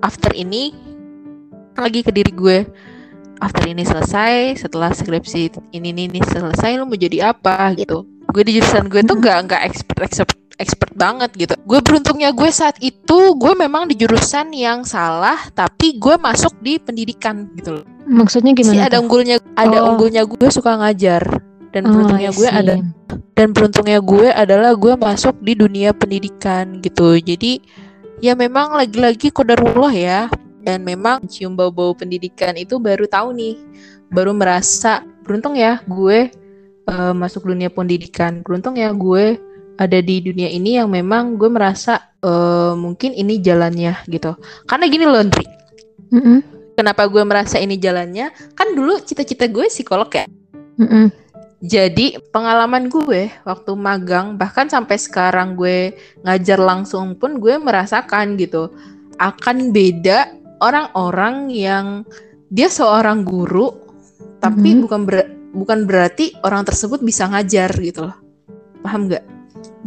after 0.02 0.34
ini 0.34 0.74
lagi 1.78 2.02
ke 2.02 2.10
diri 2.10 2.34
gue 2.34 2.66
after 3.38 3.62
ini 3.70 3.86
selesai 3.86 4.58
setelah 4.58 4.90
skripsi 4.90 5.70
ini 5.70 5.94
ini, 5.94 6.10
ini 6.10 6.20
selesai 6.26 6.74
lo 6.74 6.90
mau 6.90 6.98
jadi 6.98 7.30
apa 7.30 7.70
gitu 7.78 8.02
gue 8.34 8.42
di 8.42 8.58
jurusan 8.58 8.90
gue 8.90 9.06
tuh 9.06 9.22
gak 9.22 9.46
nggak 9.46 9.62
expert 9.70 10.10
expert 10.10 10.34
expert 10.56 10.92
banget 10.96 11.30
gitu. 11.36 11.54
Gue 11.68 11.84
beruntungnya 11.84 12.32
gue 12.32 12.48
saat 12.48 12.80
itu 12.80 13.36
gue 13.36 13.52
memang 13.52 13.88
di 13.88 13.94
jurusan 13.96 14.50
yang 14.56 14.82
salah 14.88 15.36
tapi 15.52 16.00
gue 16.00 16.16
masuk 16.16 16.56
di 16.64 16.80
pendidikan 16.80 17.52
gitu 17.54 17.80
loh. 17.80 17.84
Maksudnya 18.08 18.56
gimana? 18.56 18.72
Si 18.72 18.80
ada 18.80 18.96
unggulnya 18.98 19.36
ada 19.54 19.84
oh. 19.84 19.92
unggulnya 19.94 20.24
gue 20.24 20.48
suka 20.48 20.80
ngajar 20.80 21.22
dan 21.76 21.84
oh, 21.84 21.92
beruntungnya 21.92 22.32
gue 22.32 22.48
ada 22.48 22.74
dan 23.36 23.52
beruntungnya 23.52 24.00
gue 24.00 24.32
adalah 24.32 24.72
gue 24.72 24.96
masuk 24.96 25.36
di 25.44 25.52
dunia 25.52 25.92
pendidikan 25.92 26.80
gitu. 26.80 27.20
Jadi 27.20 27.60
ya 28.24 28.32
memang 28.32 28.72
lagi-lagi 28.72 29.28
kodarullah 29.28 29.92
ya 29.92 30.20
dan 30.64 30.80
memang 30.80 31.28
cium 31.28 31.52
bau-bau 31.52 31.92
pendidikan 31.92 32.56
itu 32.56 32.80
baru 32.80 33.04
tahu 33.04 33.36
nih 33.36 33.60
baru 34.08 34.32
merasa 34.32 35.04
beruntung 35.20 35.52
ya 35.52 35.84
gue 35.84 36.32
uh, 36.88 37.12
masuk 37.12 37.44
dunia 37.44 37.68
pendidikan 37.68 38.40
beruntung 38.40 38.80
ya 38.80 38.88
gue 38.96 39.36
ada 39.76 39.98
di 40.00 40.24
dunia 40.24 40.48
ini 40.48 40.80
yang 40.80 40.88
memang 40.88 41.36
gue 41.36 41.52
merasa 41.52 42.00
uh, 42.24 42.72
mungkin 42.72 43.12
ini 43.12 43.36
jalannya 43.44 44.00
gitu. 44.08 44.32
Karena 44.64 44.88
gini 44.88 45.04
loh, 45.04 45.20
Ndri. 45.20 45.44
Mm 46.16 46.22
-hmm. 46.24 46.38
Kenapa 46.76 47.04
gue 47.08 47.20
merasa 47.24 47.60
ini 47.60 47.76
jalannya? 47.76 48.32
Kan 48.56 48.72
dulu 48.72 48.96
cita-cita 49.04 49.44
gue 49.52 49.68
psikolog 49.68 50.08
ya. 50.08 50.24
Mm 50.80 50.88
-hmm. 50.88 51.25
Jadi 51.64 52.20
pengalaman 52.36 52.92
gue 52.92 53.32
waktu 53.48 53.72
magang 53.72 54.36
bahkan 54.36 54.68
sampai 54.68 55.00
sekarang 55.00 55.56
gue 55.56 55.96
ngajar 56.20 56.60
langsung 56.60 57.16
pun 57.16 57.40
gue 57.40 57.56
merasakan 57.56 58.36
gitu 58.36 58.68
akan 59.16 59.72
beda 59.72 60.36
orang-orang 60.60 61.48
yang 61.48 62.04
dia 62.52 62.68
seorang 62.68 63.24
guru 63.24 63.72
tapi 64.36 64.68
mm 64.68 64.74
-hmm. 64.76 64.84
bukan 64.84 65.00
ber 65.08 65.16
bukan 65.56 65.78
berarti 65.88 66.36
orang 66.44 66.68
tersebut 66.68 67.00
bisa 67.00 67.24
ngajar 67.32 67.72
gitu 67.80 68.12
loh. 68.12 68.16
Paham 68.84 69.08
nggak? 69.08 69.24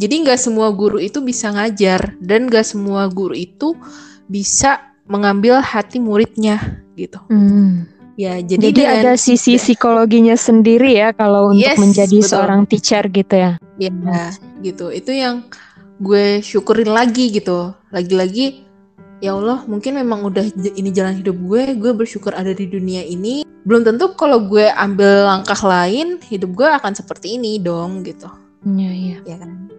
Jadi 0.02 0.14
nggak 0.26 0.40
semua 0.42 0.74
guru 0.74 0.98
itu 0.98 1.22
bisa 1.22 1.54
ngajar 1.54 2.18
dan 2.18 2.50
nggak 2.50 2.66
semua 2.66 3.06
guru 3.06 3.38
itu 3.38 3.78
bisa 4.26 4.90
mengambil 5.06 5.62
hati 5.62 6.02
muridnya 6.02 6.82
gitu. 6.98 7.22
Hmm. 7.30 7.86
Ya, 8.20 8.36
jadi, 8.36 8.68
jadi 8.68 8.82
dengan, 8.84 8.96
ada 9.00 9.12
sisi 9.16 9.56
psikologinya 9.56 10.36
sendiri 10.36 10.92
ya 11.00 11.16
kalau 11.16 11.56
untuk 11.56 11.72
yes, 11.72 11.80
menjadi 11.80 12.20
betul. 12.20 12.28
seorang 12.28 12.60
teacher 12.68 13.08
gitu 13.08 13.32
ya. 13.32 13.52
Iya, 13.80 13.92
yes. 13.96 14.34
gitu. 14.60 14.92
Itu 14.92 15.16
yang 15.16 15.48
gue 15.96 16.44
syukurin 16.44 16.92
lagi 16.92 17.32
gitu. 17.32 17.72
Lagi-lagi 17.88 18.68
ya 19.24 19.32
Allah, 19.32 19.64
mungkin 19.64 19.96
memang 19.96 20.20
udah 20.28 20.44
ini 20.52 20.92
jalan 20.92 21.16
hidup 21.16 21.32
gue, 21.40 21.80
gue 21.80 21.92
bersyukur 21.96 22.36
ada 22.36 22.52
di 22.52 22.68
dunia 22.68 23.00
ini. 23.00 23.40
Belum 23.64 23.88
tentu 23.88 24.12
kalau 24.20 24.44
gue 24.44 24.68
ambil 24.68 25.24
langkah 25.24 25.60
lain, 25.64 26.20
hidup 26.28 26.52
gue 26.52 26.68
akan 26.68 26.92
seperti 26.92 27.40
ini 27.40 27.56
dong 27.56 28.04
gitu. 28.04 28.28
Iya, 28.68 28.92
iya. 28.92 29.18
Ya 29.24 29.36
kan? 29.40 29.72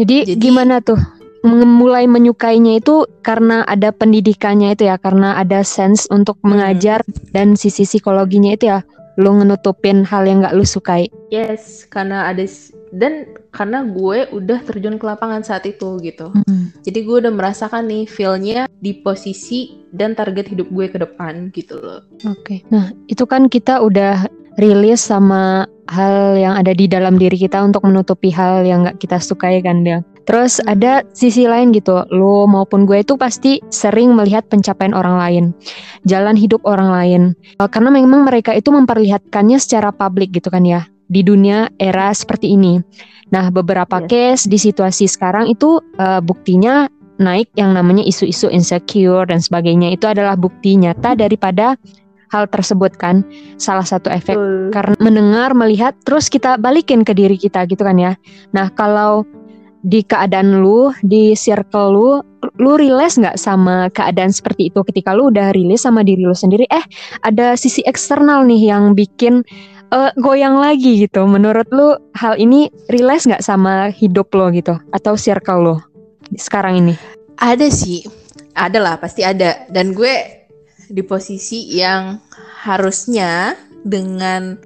Jadi, 0.00 0.16
Jadi 0.24 0.40
gimana 0.40 0.80
tuh 0.80 0.96
mulai 1.44 2.08
menyukainya 2.08 2.80
itu 2.80 3.04
karena 3.20 3.62
ada 3.68 3.92
pendidikannya 3.92 4.72
itu 4.72 4.88
ya, 4.88 4.96
karena 4.96 5.36
ada 5.36 5.60
sense 5.60 6.08
untuk 6.08 6.40
hmm. 6.40 6.48
mengajar 6.48 7.00
dan 7.36 7.54
sisi 7.54 7.84
psikologinya 7.84 8.56
itu 8.56 8.72
ya, 8.72 8.80
lu 9.20 9.30
ngenutupin 9.36 10.02
hal 10.02 10.24
yang 10.24 10.42
gak 10.42 10.56
lu 10.56 10.64
sukai. 10.64 11.06
Yes, 11.28 11.86
karena 11.86 12.32
ada 12.32 12.42
dan 12.94 13.26
karena 13.50 13.82
gue 13.82 14.30
udah 14.30 14.62
terjun 14.62 15.02
ke 15.02 15.04
lapangan 15.04 15.42
saat 15.42 15.66
itu 15.66 15.98
gitu. 16.02 16.30
Hmm. 16.30 16.70
Jadi 16.86 16.98
gue 17.02 17.16
udah 17.26 17.34
merasakan 17.34 17.90
nih 17.90 18.06
feelnya 18.06 18.70
di 18.78 18.94
posisi 19.02 19.74
dan 19.90 20.14
target 20.14 20.50
hidup 20.54 20.70
gue 20.70 20.86
ke 20.90 20.98
depan 21.02 21.50
gitu 21.54 21.78
loh. 21.78 22.06
Oke. 22.26 22.38
Okay. 22.42 22.58
Nah, 22.70 22.94
itu 23.10 23.26
kan 23.26 23.50
kita 23.50 23.82
udah 23.82 24.26
rilis 24.58 25.02
sama 25.02 25.66
hal 25.90 26.38
yang 26.38 26.54
ada 26.54 26.70
di 26.70 26.86
dalam 26.86 27.18
diri 27.18 27.34
kita 27.34 27.58
untuk 27.66 27.82
menutupi 27.82 28.30
hal 28.30 28.62
yang 28.62 28.86
gak 28.86 29.02
kita 29.02 29.18
sukai 29.18 29.58
kan 29.58 29.82
dia. 29.82 30.00
Terus 30.24 30.60
hmm. 30.60 30.72
ada 30.72 31.04
sisi 31.12 31.44
lain 31.44 31.72
gitu, 31.76 32.04
lo 32.12 32.48
maupun 32.48 32.88
gue 32.88 33.04
itu 33.04 33.14
pasti 33.16 33.60
sering 33.68 34.16
melihat 34.16 34.48
pencapaian 34.48 34.96
orang 34.96 35.16
lain, 35.20 35.44
jalan 36.08 36.34
hidup 36.34 36.64
orang 36.64 36.90
lain. 36.90 37.22
Eh, 37.60 37.68
karena 37.68 37.92
memang 37.92 38.24
mereka 38.24 38.56
itu 38.56 38.72
memperlihatkannya 38.72 39.60
secara 39.60 39.92
publik 39.92 40.32
gitu 40.32 40.48
kan 40.48 40.64
ya, 40.64 40.88
di 41.12 41.20
dunia 41.20 41.68
era 41.76 42.08
seperti 42.12 42.56
ini. 42.56 42.80
Nah 43.32 43.52
beberapa 43.52 44.04
yeah. 44.04 44.36
case 44.36 44.48
di 44.48 44.56
situasi 44.60 45.08
sekarang 45.08 45.48
itu 45.48 45.80
uh, 45.98 46.20
buktinya 46.20 46.86
naik 47.18 47.50
yang 47.54 47.74
namanya 47.74 48.02
isu-isu 48.02 48.50
insecure 48.50 49.26
dan 49.26 49.38
sebagainya 49.38 49.94
itu 49.94 50.06
adalah 50.10 50.34
bukti 50.34 50.74
nyata 50.74 51.14
daripada 51.14 51.78
hal 52.34 52.50
tersebut 52.50 52.98
kan 52.98 53.22
salah 53.62 53.86
satu 53.86 54.10
efek 54.10 54.34
uh. 54.34 54.70
karena 54.74 54.98
mendengar 54.98 55.54
melihat 55.54 55.94
terus 56.02 56.26
kita 56.26 56.58
balikin 56.58 57.06
ke 57.06 57.14
diri 57.14 57.38
kita 57.38 57.62
gitu 57.70 57.86
kan 57.86 57.94
ya 57.94 58.18
nah 58.50 58.66
kalau 58.74 59.22
di 59.84 60.00
keadaan 60.00 60.64
lu 60.64 60.88
di 61.04 61.36
circle 61.36 61.92
lu 61.92 62.08
lu 62.56 62.72
rilis 62.80 63.20
nggak 63.20 63.36
sama 63.36 63.92
keadaan 63.92 64.32
seperti 64.32 64.72
itu? 64.72 64.80
Ketika 64.80 65.12
lu 65.12 65.28
udah 65.28 65.52
rilis 65.52 65.84
sama 65.84 66.00
diri 66.00 66.24
lu 66.24 66.32
sendiri 66.32 66.64
eh 66.72 66.84
ada 67.20 67.52
sisi 67.54 67.84
eksternal 67.84 68.48
nih 68.48 68.72
yang 68.72 68.96
bikin 68.96 69.44
uh, 69.92 70.10
goyang 70.16 70.56
lagi 70.56 71.04
gitu. 71.04 71.28
Menurut 71.28 71.68
lu 71.70 71.94
hal 72.16 72.40
ini 72.40 72.72
rilis 72.88 73.28
nggak 73.28 73.44
sama 73.44 73.92
hidup 73.92 74.32
lo 74.32 74.48
gitu? 74.50 74.74
Atau 74.90 75.14
circle 75.20 75.60
lo? 75.60 75.76
Sekarang 76.34 76.80
ini? 76.80 76.94
Ada 77.36 77.68
sih. 77.68 78.02
Ada 78.54 78.78
lah 78.80 78.94
pasti 78.96 79.20
ada. 79.26 79.66
Dan 79.68 79.92
gue 79.92 80.46
di 80.88 81.02
posisi 81.02 81.74
yang 81.76 82.18
harusnya 82.64 83.58
dengan 83.84 84.56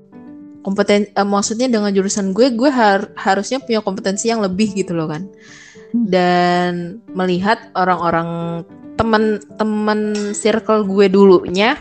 kompeten 0.69 1.09
uh, 1.17 1.25
maksudnya 1.25 1.73
dengan 1.73 1.89
jurusan 1.89 2.37
gue 2.37 2.53
gue 2.53 2.69
har 2.69 3.09
harusnya 3.17 3.65
punya 3.65 3.81
kompetensi 3.81 4.29
yang 4.29 4.45
lebih 4.45 4.77
gitu 4.77 4.93
loh 4.93 5.09
kan 5.09 5.25
hmm. 5.25 6.05
dan 6.13 7.01
melihat 7.17 7.73
orang-orang 7.73 8.63
teman-teman 9.01 10.35
circle 10.37 10.85
gue 10.85 11.09
dulunya 11.09 11.81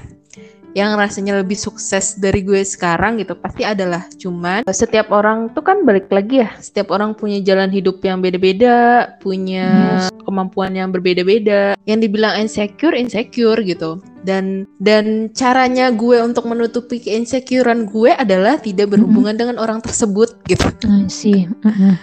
yang 0.77 0.93
rasanya 0.93 1.41
lebih 1.41 1.57
sukses 1.57 2.22
dari 2.22 2.46
gue 2.46 2.62
sekarang 2.62 3.17
gitu 3.17 3.34
pasti 3.34 3.65
adalah 3.65 4.05
cuman 4.22 4.62
setiap 4.69 5.10
orang 5.10 5.50
tuh 5.57 5.65
kan 5.65 5.81
balik 5.81 6.05
lagi 6.13 6.46
ya 6.46 6.53
setiap 6.62 6.93
orang 6.93 7.17
punya 7.17 7.41
jalan 7.41 7.74
hidup 7.74 7.98
yang 8.05 8.22
beda-beda 8.22 9.10
punya 9.17 9.98
yes. 10.05 10.13
kemampuan 10.22 10.77
yang 10.77 10.93
berbeda-beda 10.93 11.74
yang 11.89 11.98
dibilang 11.98 12.38
insecure 12.38 12.93
insecure 12.93 13.57
gitu 13.65 13.98
dan 14.22 14.69
dan 14.77 15.34
caranya 15.34 15.89
gue 15.89 16.22
untuk 16.22 16.46
menutupi 16.46 17.01
keinsecurean 17.01 17.89
gue 17.89 18.13
adalah 18.13 18.62
tidak 18.62 18.93
berhubungan 18.93 19.34
mm 19.34 19.41
-hmm. 19.50 19.50
dengan 19.50 19.57
orang 19.57 19.81
tersebut 19.81 20.38
gitu 20.46 20.69
sih 21.10 21.50
mm 21.50 21.74
-hmm. 21.74 21.93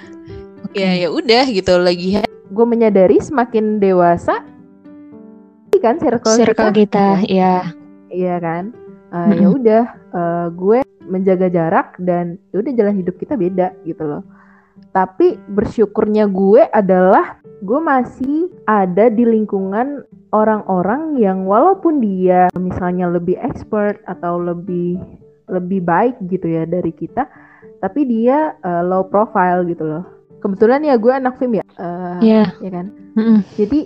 okay. 0.67 0.83
ya 0.83 1.07
ya 1.07 1.09
udah 1.15 1.47
gitu 1.47 1.79
lagi 1.79 2.19
gue 2.27 2.67
menyadari 2.67 3.23
semakin 3.23 3.79
dewasa 3.79 4.43
kan 5.85 6.01
circle, 6.01 6.33
circle 6.33 6.73
kita, 6.73 7.21
kita 7.21 7.29
ya 7.29 7.69
iya 8.15 8.39
kan? 8.39 8.71
Uh, 9.15 9.31
ya 9.35 9.47
udah 9.51 9.85
uh, 10.11 10.47
gue 10.51 10.83
menjaga 11.07 11.47
jarak 11.53 11.95
dan 12.01 12.41
ya 12.51 12.65
udah 12.65 12.73
jalan 12.75 12.97
hidup 12.99 13.15
kita 13.21 13.35
beda 13.37 13.75
gitu 13.85 14.03
loh. 14.03 14.23
Tapi 14.91 15.39
bersyukurnya 15.51 16.27
gue 16.31 16.67
adalah 16.71 17.39
gue 17.63 17.81
masih 17.81 18.51
ada 18.67 19.11
di 19.11 19.23
lingkungan 19.23 20.03
orang-orang 20.35 21.15
yang 21.19 21.47
walaupun 21.47 22.03
dia 22.03 22.51
misalnya 22.59 23.07
lebih 23.07 23.39
expert 23.39 24.03
atau 24.11 24.39
lebih 24.43 24.99
lebih 25.47 25.85
baik 25.85 26.19
gitu 26.27 26.51
ya 26.51 26.67
dari 26.67 26.91
kita 26.91 27.29
tapi 27.79 28.09
dia 28.09 28.57
uh, 28.65 28.83
low 28.83 29.07
profile 29.07 29.63
gitu 29.69 29.85
loh. 29.85 30.05
Kebetulan 30.43 30.85
ya 30.85 30.97
gue 31.01 31.13
anak 31.13 31.41
film 31.41 31.57
ya? 31.61 31.65
Uh, 31.81 32.21
yeah. 32.21 32.49
ya 32.61 32.71
kan? 32.73 32.87
Mm 33.15 33.23
-hmm. 33.23 33.39
jadi 33.57 33.79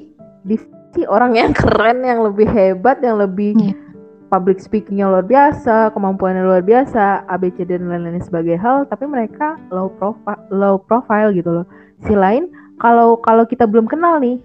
di 0.96 1.02
orang 1.04 1.36
yang 1.36 1.52
keren 1.58 2.00
yang 2.00 2.24
lebih 2.24 2.48
hebat 2.48 2.98
yang 3.04 3.20
lebih 3.20 3.52
yeah 3.58 3.87
public 4.28 4.60
speakingnya 4.60 5.08
luar 5.08 5.24
biasa, 5.24 5.90
kemampuannya 5.96 6.44
luar 6.44 6.62
biasa, 6.62 7.24
ABC 7.28 7.64
dan 7.64 7.88
lain-lain 7.88 8.20
sebagai 8.20 8.60
hal, 8.60 8.84
tapi 8.86 9.08
mereka 9.08 9.56
low 9.72 9.88
profile, 9.96 10.40
low 10.52 10.76
profile 10.76 11.32
gitu 11.32 11.48
loh. 11.48 11.66
Si 12.04 12.12
lain 12.12 12.52
kalau 12.78 13.18
kalau 13.18 13.48
kita 13.48 13.64
belum 13.64 13.88
kenal 13.88 14.20
nih, 14.20 14.38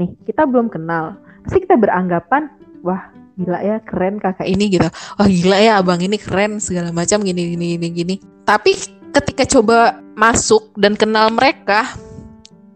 nih 0.00 0.10
kita 0.26 0.48
belum 0.48 0.72
kenal, 0.72 1.14
pasti 1.46 1.62
kita 1.62 1.76
beranggapan 1.78 2.50
wah 2.82 3.12
gila 3.38 3.62
ya 3.62 3.78
keren 3.86 4.18
kakak 4.18 4.48
ini 4.50 4.66
gitu, 4.80 4.88
wah 4.90 5.28
gila 5.28 5.56
ya 5.62 5.78
abang 5.78 6.02
ini 6.02 6.18
keren 6.18 6.58
segala 6.58 6.90
macam 6.90 7.22
gini 7.22 7.54
gini 7.54 7.78
gini 7.78 7.88
gini. 7.94 8.14
Tapi 8.42 8.74
ketika 9.14 9.44
coba 9.46 10.00
masuk 10.18 10.74
dan 10.74 10.98
kenal 10.98 11.30
mereka, 11.30 11.86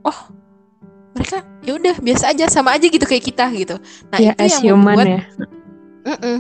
oh 0.07 0.31
mereka 1.17 1.43
ya 1.65 1.77
udah 1.77 1.97
biasa 1.99 2.31
aja 2.31 2.45
sama 2.47 2.77
aja 2.77 2.87
gitu 2.87 3.03
kayak 3.03 3.25
kita 3.25 3.49
gitu. 3.57 3.77
Nah 4.13 4.19
ya, 4.21 4.33
itu 4.39 4.71
yang 4.71 4.79
membuat 4.79 5.07
ya. 5.09 5.23
Mm 6.03 6.19
-mm. 6.19 6.39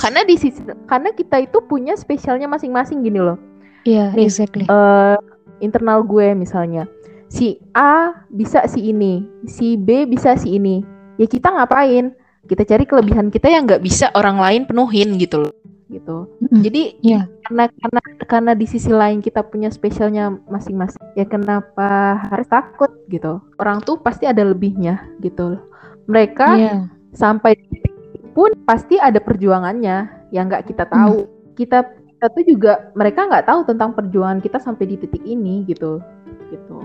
karena 0.00 0.24
di 0.24 0.40
sisi 0.40 0.64
karena 0.88 1.12
kita 1.12 1.44
itu 1.44 1.60
punya 1.68 1.92
spesialnya 1.92 2.48
masing-masing 2.48 3.04
gini 3.04 3.20
loh. 3.20 3.36
Iya, 3.84 4.16
yeah, 4.16 4.24
exactly. 4.24 4.64
Uh, 4.64 5.20
internal 5.60 6.00
gue 6.06 6.32
misalnya 6.32 6.88
si 7.28 7.60
A 7.76 8.24
bisa 8.32 8.64
si 8.66 8.90
ini, 8.90 9.24
si 9.46 9.76
B 9.76 10.08
bisa 10.08 10.34
si 10.34 10.56
ini. 10.56 10.82
Ya 11.20 11.28
kita 11.28 11.52
ngapain? 11.52 12.16
Kita 12.48 12.64
cari 12.64 12.88
kelebihan 12.88 13.28
kita 13.28 13.52
yang 13.52 13.68
nggak 13.68 13.84
bisa 13.84 14.08
orang 14.16 14.40
lain 14.40 14.64
penuhin 14.64 15.20
gitu 15.20 15.44
loh. 15.44 15.54
Gitu. 15.88 16.28
Mm, 16.48 16.60
Jadi 16.64 16.82
yeah. 17.04 17.24
karena 17.48 17.68
karena 17.68 18.00
karena 18.28 18.52
di 18.56 18.66
sisi 18.68 18.92
lain 18.92 19.20
kita 19.20 19.44
punya 19.44 19.68
spesialnya 19.68 20.32
masing-masing. 20.48 21.00
Ya 21.16 21.28
kenapa 21.28 22.16
harus 22.32 22.48
takut 22.48 22.92
gitu? 23.12 23.40
Orang 23.60 23.84
tuh 23.84 24.00
pasti 24.00 24.24
ada 24.24 24.44
lebihnya 24.44 25.04
gitu. 25.20 25.60
Mereka 26.08 26.48
yeah. 26.56 26.80
sampai 27.12 27.56
pun 28.38 28.54
pasti 28.62 28.94
ada 29.02 29.18
perjuangannya 29.18 30.30
yang 30.30 30.46
nggak 30.46 30.70
kita 30.70 30.86
tahu. 30.86 31.26
Mm. 31.26 31.58
Kita 31.58 31.78
kita 31.90 32.26
tuh 32.30 32.44
juga 32.46 32.72
mereka 32.94 33.26
nggak 33.26 33.46
tahu 33.50 33.60
tentang 33.66 33.94
perjuangan 33.98 34.38
kita 34.38 34.62
sampai 34.62 34.86
di 34.90 34.96
titik 34.98 35.26
ini 35.26 35.66
gitu 35.66 35.98
gitu 36.54 36.82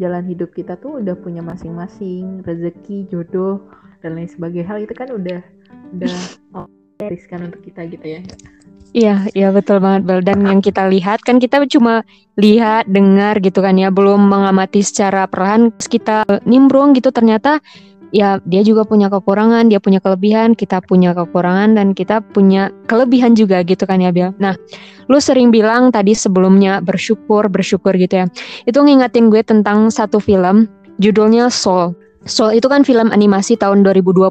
jalan 0.00 0.24
hidup 0.26 0.50
kita 0.56 0.80
tuh 0.80 1.04
udah 1.04 1.14
punya 1.20 1.44
masing-masing 1.44 2.42
rezeki 2.48 3.06
jodoh 3.12 3.62
dan 4.02 4.18
lain 4.18 4.30
sebagainya 4.30 4.66
hal 4.66 4.78
itu 4.80 4.94
kan 4.96 5.12
udah 5.12 5.40
udah 5.94 6.16
riskan 7.12 7.52
untuk 7.52 7.60
kita 7.60 7.86
gitu 7.92 8.20
ya 8.20 8.22
Iya, 8.94 9.26
iya 9.34 9.50
betul 9.50 9.82
banget 9.82 10.06
Bel. 10.06 10.22
Dan 10.22 10.46
yang 10.46 10.62
kita 10.62 10.86
lihat 10.86 11.26
kan 11.26 11.42
kita 11.42 11.66
cuma 11.66 12.06
lihat, 12.38 12.86
dengar 12.86 13.42
gitu 13.42 13.58
kan 13.58 13.74
ya, 13.74 13.90
belum 13.90 14.30
mengamati 14.30 14.86
secara 14.86 15.26
perlahan. 15.26 15.74
Kita 15.74 16.22
nimbrung 16.46 16.94
gitu 16.94 17.10
ternyata 17.10 17.58
ya 18.14 18.38
dia 18.46 18.62
juga 18.62 18.86
punya 18.86 19.10
kekurangan, 19.10 19.66
dia 19.66 19.82
punya 19.82 19.98
kelebihan, 19.98 20.54
kita 20.54 20.78
punya 20.86 21.10
kekurangan 21.18 21.74
dan 21.74 21.98
kita 21.98 22.22
punya 22.22 22.70
kelebihan 22.86 23.34
juga 23.34 23.66
gitu 23.66 23.82
kan 23.90 23.98
ya 23.98 24.14
Bel. 24.14 24.30
Nah, 24.38 24.54
lu 25.10 25.18
sering 25.18 25.50
bilang 25.50 25.90
tadi 25.90 26.14
sebelumnya 26.14 26.78
bersyukur, 26.78 27.50
bersyukur 27.50 27.98
gitu 27.98 28.22
ya. 28.22 28.26
Itu 28.70 28.86
ngingetin 28.86 29.34
gue 29.34 29.42
tentang 29.42 29.90
satu 29.90 30.22
film 30.22 30.70
judulnya 31.02 31.50
Soul. 31.50 31.98
Soul 32.24 32.56
itu 32.56 32.70
kan 32.70 32.86
film 32.86 33.10
animasi 33.10 33.58
tahun 33.58 33.82
2020. 33.82 34.30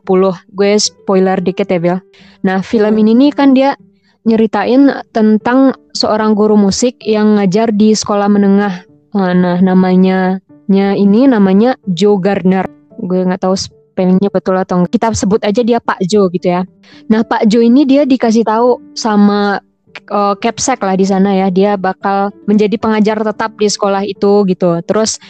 Gue 0.56 0.72
spoiler 0.80 1.38
dikit 1.44 1.68
ya 1.68 1.78
Bel. 1.84 2.00
Nah, 2.48 2.64
film 2.64 2.96
ini 2.98 3.12
nih 3.14 3.32
kan 3.36 3.52
dia 3.52 3.76
nyeritain 4.24 4.88
tentang 5.12 5.76
seorang 5.92 6.32
guru 6.40 6.56
musik 6.56 6.96
yang 7.04 7.36
ngajar 7.36 7.76
di 7.76 7.92
sekolah 7.92 8.32
menengah. 8.32 8.88
Nah, 9.14 9.60
namanya 9.60 10.40
ini 10.72 11.28
namanya 11.30 11.78
Joe 11.92 12.18
Gardner 12.18 12.66
gue 13.00 13.20
nggak 13.26 13.42
tahu 13.42 13.56
spellingnya 13.94 14.30
betul 14.34 14.58
atau 14.58 14.82
enggak. 14.82 14.98
Kita 14.98 15.08
sebut 15.14 15.42
aja 15.46 15.62
dia 15.62 15.78
Pak 15.78 16.02
Jo 16.10 16.28
gitu 16.34 16.50
ya. 16.50 16.66
Nah 17.14 17.22
Pak 17.22 17.46
Jo 17.46 17.62
ini 17.62 17.86
dia 17.86 18.10
dikasih 18.10 18.42
tahu 18.42 18.82
sama 18.98 19.62
uh, 20.10 20.34
Capsek 20.42 20.82
lah 20.82 20.98
di 20.98 21.06
sana 21.06 21.38
ya. 21.38 21.48
Dia 21.54 21.78
bakal 21.78 22.34
menjadi 22.50 22.76
pengajar 22.82 23.22
tetap 23.22 23.54
di 23.56 23.70
sekolah 23.70 24.02
itu 24.02 24.50
gitu. 24.50 24.82
Terus 24.84 25.22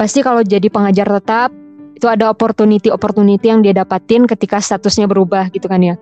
pasti 0.00 0.24
kalau 0.24 0.40
jadi 0.40 0.66
pengajar 0.72 1.06
tetap 1.20 1.52
itu 1.98 2.06
ada 2.06 2.30
opportunity 2.30 2.94
opportunity 2.94 3.50
yang 3.50 3.58
dia 3.58 3.74
dapatin 3.74 4.22
ketika 4.24 4.62
statusnya 4.62 5.10
berubah 5.10 5.50
gitu 5.50 5.66
kan 5.66 5.82
ya. 5.82 5.94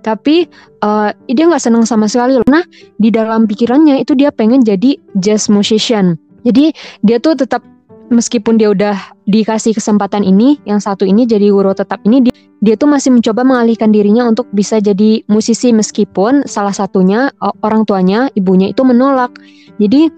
Tapi 0.00 0.48
uh, 0.80 1.12
dia 1.28 1.44
nggak 1.44 1.60
senang 1.60 1.84
sama 1.84 2.08
sekali. 2.08 2.40
Nah 2.48 2.64
di 2.96 3.12
dalam 3.12 3.44
pikirannya 3.44 4.00
itu 4.00 4.16
dia 4.16 4.32
pengen 4.32 4.64
jadi 4.64 4.96
jazz 5.20 5.52
musician. 5.52 6.16
Jadi 6.40 6.72
dia 7.04 7.20
tuh 7.20 7.36
tetap 7.36 7.60
meskipun 8.10 8.58
dia 8.58 8.74
udah 8.74 8.98
dikasih 9.30 9.72
kesempatan 9.72 10.26
ini, 10.26 10.58
yang 10.66 10.82
satu 10.82 11.06
ini 11.06 11.24
jadi 11.24 11.48
guru 11.48 11.72
tetap 11.72 12.02
ini 12.04 12.26
dia, 12.26 12.34
dia 12.60 12.74
tuh 12.76 12.90
masih 12.90 13.14
mencoba 13.14 13.46
mengalihkan 13.46 13.94
dirinya 13.94 14.26
untuk 14.26 14.50
bisa 14.52 14.82
jadi 14.82 15.22
musisi 15.30 15.70
meskipun 15.70 16.44
salah 16.44 16.74
satunya 16.74 17.30
orang 17.64 17.86
tuanya, 17.88 18.28
ibunya 18.36 18.68
itu 18.74 18.82
menolak. 18.84 19.32
Jadi 19.80 20.10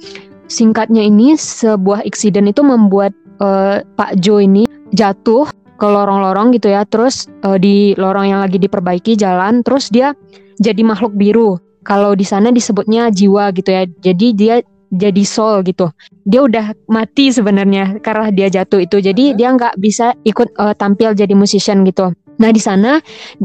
singkatnya 0.50 1.06
ini 1.06 1.38
sebuah 1.38 2.02
insiden 2.08 2.50
itu 2.50 2.66
membuat 2.66 3.14
uh, 3.38 3.84
Pak 3.94 4.18
Jo 4.18 4.42
ini 4.42 4.66
jatuh 4.90 5.46
ke 5.78 5.86
lorong-lorong 5.86 6.56
gitu 6.56 6.72
ya, 6.72 6.82
terus 6.88 7.30
uh, 7.46 7.60
di 7.60 7.94
lorong 7.94 8.32
yang 8.32 8.40
lagi 8.42 8.58
diperbaiki 8.58 9.14
jalan, 9.14 9.62
terus 9.62 9.92
dia 9.92 10.16
jadi 10.58 10.82
makhluk 10.82 11.14
biru. 11.14 11.60
Kalau 11.82 12.14
di 12.14 12.22
sana 12.22 12.54
disebutnya 12.54 13.10
jiwa 13.10 13.50
gitu 13.58 13.74
ya. 13.74 13.82
Jadi 13.90 14.26
dia 14.38 14.62
jadi 14.92 15.24
soul 15.24 15.64
gitu. 15.64 15.88
Dia 16.28 16.44
udah 16.44 16.76
mati 16.92 17.32
sebenarnya 17.32 17.98
karena 18.04 18.28
dia 18.28 18.48
jatuh 18.52 18.84
itu. 18.84 19.00
Jadi 19.00 19.32
dia 19.34 19.56
nggak 19.56 19.80
bisa 19.80 20.12
ikut 20.28 20.52
uh, 20.60 20.76
tampil 20.76 21.16
jadi 21.16 21.32
musician 21.32 21.82
gitu. 21.88 22.12
Nah 22.40 22.50
di 22.50 22.60
sana 22.60 22.98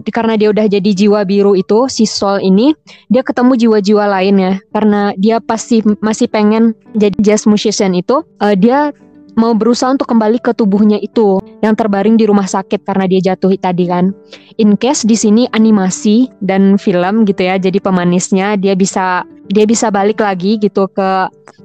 karena 0.10 0.40
dia 0.40 0.50
udah 0.52 0.66
jadi 0.68 0.90
jiwa 0.96 1.28
biru 1.28 1.54
itu 1.54 1.86
si 1.92 2.08
soul 2.08 2.40
ini 2.42 2.72
dia 3.12 3.22
ketemu 3.22 3.54
jiwa-jiwa 3.54 4.06
lain 4.10 4.36
ya 4.40 4.54
karena 4.72 5.12
dia 5.20 5.38
pasti 5.44 5.84
masih 6.00 6.32
pengen 6.32 6.72
jadi 6.96 7.14
jazz 7.20 7.46
musician 7.46 7.94
itu 7.94 8.24
uh, 8.42 8.56
dia 8.56 8.96
mau 9.38 9.54
berusaha 9.54 9.94
untuk 9.94 10.10
kembali 10.10 10.42
ke 10.42 10.52
tubuhnya 10.58 10.98
itu 10.98 11.38
yang 11.62 11.78
terbaring 11.78 12.18
di 12.18 12.26
rumah 12.26 12.50
sakit 12.50 12.82
karena 12.84 13.06
dia 13.06 13.32
jatuh 13.32 13.54
tadi 13.62 13.86
kan. 13.86 14.12
In 14.58 14.74
case 14.74 15.06
di 15.06 15.14
sini 15.14 15.46
animasi 15.54 16.26
dan 16.42 16.82
film 16.82 17.24
gitu 17.30 17.46
ya, 17.46 17.62
jadi 17.62 17.78
pemanisnya 17.78 18.58
dia 18.58 18.74
bisa 18.74 19.22
dia 19.48 19.66
bisa 19.68 19.88
balik 19.92 20.20
lagi 20.20 20.60
gitu 20.60 20.88
ke 20.92 21.10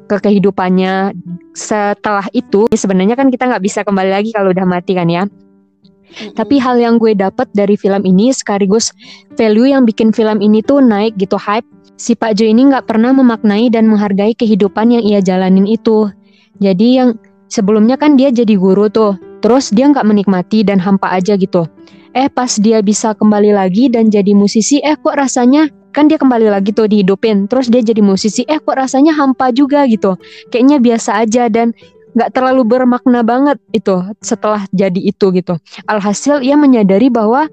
ke 0.09 0.17
kehidupannya 0.23 1.15
setelah 1.55 2.27
itu. 2.33 2.67
Sebenarnya 2.73 3.19
kan 3.19 3.29
kita 3.29 3.49
nggak 3.49 3.63
bisa 3.63 3.81
kembali 3.83 4.11
lagi 4.11 4.31
kalau 4.35 4.51
udah 4.55 4.67
mati 4.67 4.95
kan 4.95 5.09
ya. 5.11 5.25
Mm-hmm. 5.27 6.37
Tapi 6.37 6.61
hal 6.61 6.77
yang 6.79 7.01
gue 7.01 7.17
dapat 7.17 7.49
dari 7.57 7.75
film 7.79 8.05
ini 8.05 8.31
sekaligus 8.31 8.93
value 9.35 9.73
yang 9.73 9.89
bikin 9.89 10.13
film 10.13 10.39
ini 10.45 10.61
tuh 10.61 10.85
naik 10.85 11.17
gitu 11.17 11.39
hype. 11.41 11.67
Si 11.97 12.19
Pak 12.19 12.39
Jo 12.39 12.49
ini 12.51 12.67
nggak 12.73 12.91
pernah 12.91 13.15
memaknai 13.15 13.71
dan 13.71 13.87
menghargai 13.87 14.35
kehidupan 14.35 14.91
yang 14.95 15.05
ia 15.07 15.21
jalanin 15.23 15.69
itu. 15.69 16.11
Jadi 16.59 16.89
yang 16.99 17.17
Sebelumnya 17.53 18.01
kan 18.01 18.17
dia 18.17 18.33
jadi 18.33 18.57
guru 18.57 18.89
tuh, 18.89 19.21
terus 19.45 19.69
dia 19.77 19.85
nggak 19.85 20.09
menikmati 20.09 20.65
dan 20.65 20.81
hampa 20.81 21.13
aja 21.13 21.37
gitu. 21.37 21.69
Eh 22.17 22.33
pas 22.33 22.49
dia 22.49 22.81
bisa 22.81 23.13
kembali 23.13 23.53
lagi 23.53 23.93
dan 23.93 24.09
jadi 24.09 24.33
musisi, 24.33 24.81
eh 24.81 24.97
kok 24.97 25.13
rasanya 25.13 25.69
kan 25.93 26.09
dia 26.09 26.19
kembali 26.19 26.49
lagi 26.49 26.73
tuh 26.73 26.89
dihidupin, 26.89 27.47
terus 27.47 27.69
dia 27.69 27.85
jadi 27.85 28.01
musisi, 28.01 28.43
eh 28.49 28.59
kok 28.59 28.75
rasanya 28.75 29.13
hampa 29.15 29.53
juga 29.53 29.85
gitu. 29.87 30.17
Kayaknya 30.51 30.79
biasa 30.81 31.11
aja 31.23 31.47
dan 31.53 31.77
nggak 32.13 32.33
terlalu 32.37 32.65
bermakna 32.65 33.25
banget 33.25 33.57
itu 33.73 34.03
setelah 34.21 34.65
jadi 34.73 35.01
itu 35.01 35.33
gitu. 35.33 35.57
Alhasil 35.89 36.41
ia 36.45 36.57
menyadari 36.57 37.09
bahwa 37.09 37.49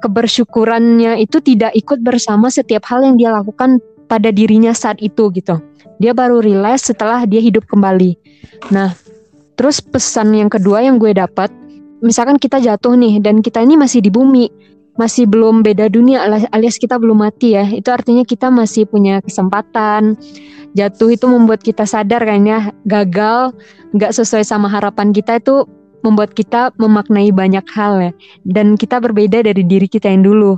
kebersyukurannya 0.00 1.20
itu 1.20 1.38
tidak 1.44 1.76
ikut 1.76 2.00
bersama 2.00 2.48
setiap 2.48 2.88
hal 2.88 3.04
yang 3.04 3.20
dia 3.20 3.30
lakukan 3.34 3.78
pada 4.08 4.32
dirinya 4.32 4.72
saat 4.72 4.98
itu 4.98 5.30
gitu. 5.34 5.60
Dia 6.00 6.16
baru 6.16 6.40
realize 6.40 6.88
setelah 6.88 7.28
dia 7.28 7.44
hidup 7.44 7.68
kembali. 7.68 8.16
Nah, 8.72 8.96
Terus 9.60 9.84
pesan 9.84 10.32
yang 10.32 10.48
kedua 10.48 10.80
yang 10.80 10.96
gue 10.96 11.12
dapat, 11.12 11.52
misalkan 12.00 12.40
kita 12.40 12.64
jatuh 12.64 12.96
nih 12.96 13.20
dan 13.20 13.44
kita 13.44 13.60
ini 13.60 13.76
masih 13.76 14.00
di 14.00 14.08
bumi, 14.08 14.48
masih 14.98 15.28
belum 15.28 15.62
beda 15.62 15.86
dunia 15.92 16.24
alias 16.50 16.80
kita 16.80 16.98
belum 16.98 17.22
mati 17.22 17.54
ya. 17.54 17.66
Itu 17.68 17.92
artinya 17.94 18.24
kita 18.26 18.50
masih 18.50 18.88
punya 18.88 19.22
kesempatan. 19.22 20.18
Jatuh 20.74 21.10
itu 21.14 21.26
membuat 21.26 21.66
kita 21.66 21.82
sadar 21.82 22.22
kan 22.22 22.46
ya, 22.46 22.70
gagal 22.86 23.54
nggak 23.90 24.12
sesuai 24.14 24.46
sama 24.46 24.70
harapan 24.70 25.10
kita 25.10 25.42
itu 25.42 25.66
membuat 26.00 26.32
kita 26.32 26.70
memaknai 26.78 27.34
banyak 27.34 27.66
hal 27.74 28.00
ya. 28.00 28.12
Dan 28.46 28.78
kita 28.78 29.02
berbeda 29.02 29.44
dari 29.44 29.62
diri 29.66 29.90
kita 29.90 30.08
yang 30.08 30.24
dulu. 30.24 30.56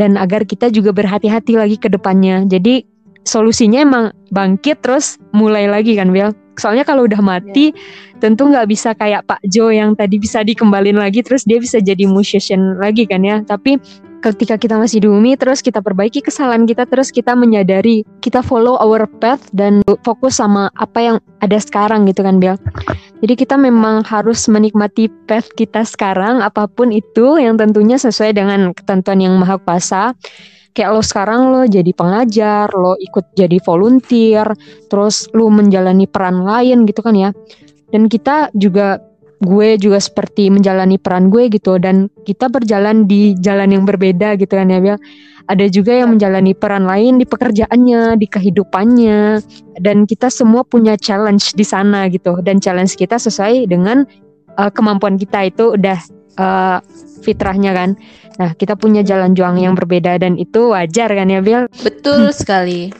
Dan 0.00 0.16
agar 0.16 0.48
kita 0.48 0.72
juga 0.72 0.90
berhati-hati 0.90 1.54
lagi 1.60 1.76
ke 1.76 1.92
depannya. 1.92 2.48
Jadi 2.48 2.82
solusinya 3.22 3.84
emang 3.84 4.04
bangkit 4.34 4.82
terus 4.82 5.20
mulai 5.30 5.70
lagi 5.70 5.94
kan 5.94 6.10
Bel 6.10 6.34
soalnya 6.60 6.84
kalau 6.84 7.08
udah 7.08 7.20
mati 7.20 7.72
yeah. 7.72 8.20
tentu 8.20 8.48
nggak 8.48 8.68
bisa 8.68 8.92
kayak 8.96 9.24
Pak 9.28 9.40
Jo 9.48 9.72
yang 9.72 9.96
tadi 9.96 10.20
bisa 10.20 10.44
dikembalin 10.44 10.98
lagi 11.00 11.24
terus 11.24 11.44
dia 11.48 11.58
bisa 11.58 11.80
jadi 11.80 12.04
musician 12.04 12.76
lagi 12.78 13.08
kan 13.08 13.24
ya. 13.24 13.40
Tapi 13.42 13.80
ketika 14.22 14.54
kita 14.54 14.78
masih 14.78 15.02
di 15.02 15.08
bumi 15.10 15.34
terus 15.34 15.58
kita 15.58 15.82
perbaiki 15.82 16.22
kesalahan 16.22 16.62
kita 16.62 16.86
terus 16.86 17.10
kita 17.10 17.34
menyadari 17.34 18.06
kita 18.22 18.38
follow 18.38 18.78
our 18.78 19.04
path 19.18 19.42
dan 19.50 19.82
fokus 20.06 20.38
sama 20.38 20.70
apa 20.78 20.98
yang 21.02 21.16
ada 21.42 21.58
sekarang 21.58 22.06
gitu 22.06 22.22
kan 22.22 22.38
Bel. 22.38 22.54
Jadi 23.22 23.34
kita 23.34 23.58
memang 23.58 24.06
harus 24.06 24.46
menikmati 24.46 25.10
path 25.26 25.50
kita 25.58 25.82
sekarang 25.82 26.38
apa 26.38 26.70
pun 26.70 26.94
itu 26.94 27.38
yang 27.42 27.58
tentunya 27.58 27.98
sesuai 27.98 28.38
dengan 28.38 28.70
ketentuan 28.70 29.18
yang 29.18 29.34
maha 29.36 29.58
kuasa 29.58 30.14
kayak 30.72 30.90
lo 30.92 31.02
sekarang 31.04 31.52
lo 31.52 31.62
jadi 31.68 31.92
pengajar, 31.92 32.68
lo 32.72 32.96
ikut 32.96 33.36
jadi 33.36 33.56
volunteer, 33.64 34.48
terus 34.88 35.28
lo 35.36 35.52
menjalani 35.52 36.08
peran 36.08 36.44
lain 36.44 36.88
gitu 36.88 37.00
kan 37.04 37.14
ya. 37.16 37.30
Dan 37.92 38.08
kita 38.08 38.48
juga 38.56 39.00
gue 39.42 39.74
juga 39.74 39.98
seperti 39.98 40.48
menjalani 40.54 40.96
peran 40.96 41.26
gue 41.26 41.50
gitu 41.50 41.76
dan 41.76 42.06
kita 42.22 42.46
berjalan 42.46 43.10
di 43.10 43.34
jalan 43.42 43.74
yang 43.74 43.84
berbeda 43.84 44.38
gitu 44.38 44.54
kan 44.54 44.70
ya 44.70 44.78
Bel. 44.78 44.98
Ada 45.50 45.66
juga 45.66 45.90
yang 45.98 46.14
menjalani 46.14 46.54
peran 46.54 46.86
lain 46.86 47.18
di 47.18 47.26
pekerjaannya, 47.26 48.14
di 48.14 48.26
kehidupannya 48.30 49.42
dan 49.82 50.06
kita 50.06 50.30
semua 50.30 50.62
punya 50.62 50.94
challenge 50.94 51.58
di 51.58 51.66
sana 51.66 52.06
gitu 52.06 52.38
dan 52.46 52.62
challenge 52.62 52.94
kita 52.94 53.18
sesuai 53.18 53.66
dengan 53.66 54.06
uh, 54.54 54.70
kemampuan 54.70 55.18
kita 55.18 55.50
itu 55.50 55.74
udah 55.74 55.98
uh, 56.38 56.78
fitrahnya 57.24 57.72
kan. 57.72 57.90
Nah, 58.40 58.56
kita 58.56 58.74
punya 58.76 59.04
jalan 59.04 59.36
juang 59.36 59.60
yang 59.60 59.76
berbeda 59.76 60.16
dan 60.16 60.40
itu 60.40 60.72
wajar 60.72 61.12
kan 61.12 61.28
ya 61.28 61.40
Bel? 61.44 61.68
Betul 61.84 62.32
sekali. 62.32 62.92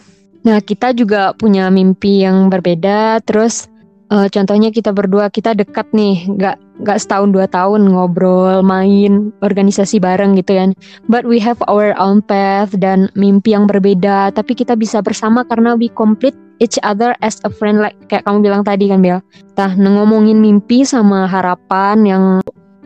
Nah, 0.43 0.59
kita 0.61 0.93
juga 0.93 1.33
punya 1.33 1.71
mimpi 1.71 2.27
yang 2.27 2.51
berbeda 2.51 3.23
terus 3.23 3.73
uh, 4.13 4.29
contohnya 4.29 4.69
kita 4.69 4.93
berdua 4.93 5.33
kita 5.33 5.57
dekat 5.57 5.89
nih 5.97 6.29
nggak 6.29 6.57
nggak 6.85 6.99
setahun 7.01 7.33
dua 7.33 7.49
tahun 7.49 7.89
ngobrol 7.89 8.61
main 8.61 9.33
organisasi 9.41 9.97
bareng 9.99 10.37
gitu 10.37 10.53
kan 10.53 10.71
but 11.09 11.25
we 11.25 11.41
have 11.41 11.57
our 11.67 11.97
own 11.97 12.21
path 12.21 12.77
dan 12.77 13.09
mimpi 13.17 13.57
yang 13.57 13.65
berbeda 13.65 14.35
tapi 14.37 14.53
kita 14.53 14.77
bisa 14.77 15.01
bersama 15.01 15.49
karena 15.49 15.73
we 15.73 15.89
complete 15.89 16.37
each 16.61 16.77
other 16.85 17.17
as 17.25 17.41
a 17.49 17.51
friend 17.51 17.81
like 17.81 17.97
kayak 18.13 18.23
kamu 18.29 18.45
bilang 18.45 18.63
tadi 18.63 18.93
kan 18.93 19.01
Bel 19.01 19.19
tah 19.57 19.73
ngomongin 19.73 20.39
mimpi 20.39 20.85
sama 20.85 21.25
harapan 21.25 21.97
yang 22.05 22.25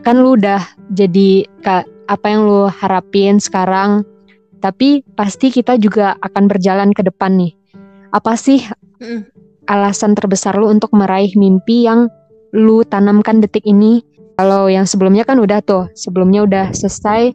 kan 0.07 0.23
lu 0.23 0.39
udah 0.39 0.63
jadi 0.95 1.43
kak 1.67 1.83
apa 2.07 2.25
yang 2.31 2.47
lu 2.47 2.71
harapin 2.71 3.43
sekarang 3.43 4.07
tapi 4.63 5.03
pasti 5.19 5.51
kita 5.51 5.75
juga 5.75 6.15
akan 6.23 6.47
berjalan 6.47 6.95
ke 6.95 7.03
depan 7.03 7.35
nih 7.35 7.51
apa 8.15 8.39
sih 8.39 8.63
alasan 9.67 10.15
terbesar 10.15 10.55
lu 10.55 10.71
untuk 10.71 10.95
meraih 10.95 11.35
mimpi 11.35 11.85
yang 11.85 12.07
lu 12.55 12.81
tanamkan 12.87 13.43
detik 13.43 13.67
ini? 13.67 14.01
Kalau 14.37 14.69
yang 14.71 14.85
sebelumnya 14.85 15.25
kan 15.27 15.41
udah 15.41 15.59
tuh, 15.65 15.89
sebelumnya 15.97 16.45
udah 16.45 16.65
selesai 16.71 17.33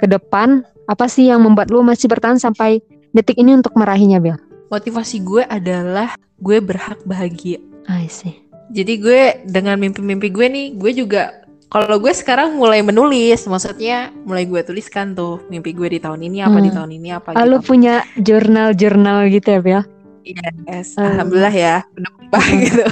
ke 0.00 0.06
depan, 0.08 0.64
apa 0.88 1.06
sih 1.06 1.28
yang 1.28 1.44
membuat 1.44 1.68
lu 1.68 1.84
masih 1.84 2.08
bertahan 2.08 2.40
sampai 2.40 2.80
detik 3.12 3.36
ini 3.38 3.54
untuk 3.54 3.76
meraihnya, 3.76 4.18
Bel? 4.18 4.40
Motivasi 4.72 5.20
gue 5.20 5.44
adalah 5.44 6.16
gue 6.40 6.58
berhak 6.64 7.04
bahagia. 7.04 7.60
I 7.86 8.08
see. 8.08 8.40
Jadi 8.70 9.02
gue 9.02 9.22
dengan 9.50 9.76
mimpi-mimpi 9.76 10.30
gue 10.32 10.46
nih, 10.46 10.66
gue 10.78 10.90
juga 10.94 11.39
kalau 11.70 12.02
gue 12.02 12.10
sekarang 12.10 12.58
mulai 12.58 12.82
menulis, 12.82 13.46
maksudnya 13.46 14.10
mulai 14.26 14.42
gue 14.42 14.58
tuliskan 14.66 15.14
tuh 15.14 15.38
mimpi 15.46 15.70
gue 15.70 15.86
di 15.86 16.02
tahun 16.02 16.26
ini 16.26 16.42
apa 16.42 16.58
hmm. 16.58 16.66
di 16.66 16.70
tahun 16.74 16.90
ini 16.98 17.08
apa. 17.14 17.28
Lalu 17.38 17.56
gitu. 17.62 17.66
punya 17.70 17.94
jurnal-jurnal 18.18 19.30
gitu 19.30 19.48
ya, 19.54 19.60
Bel? 19.62 19.82
Yes, 20.26 20.98
um, 20.98 21.06
alhamdulillah 21.06 21.54
ya, 21.54 21.76
berubah 21.94 22.44
gitu. 22.58 22.84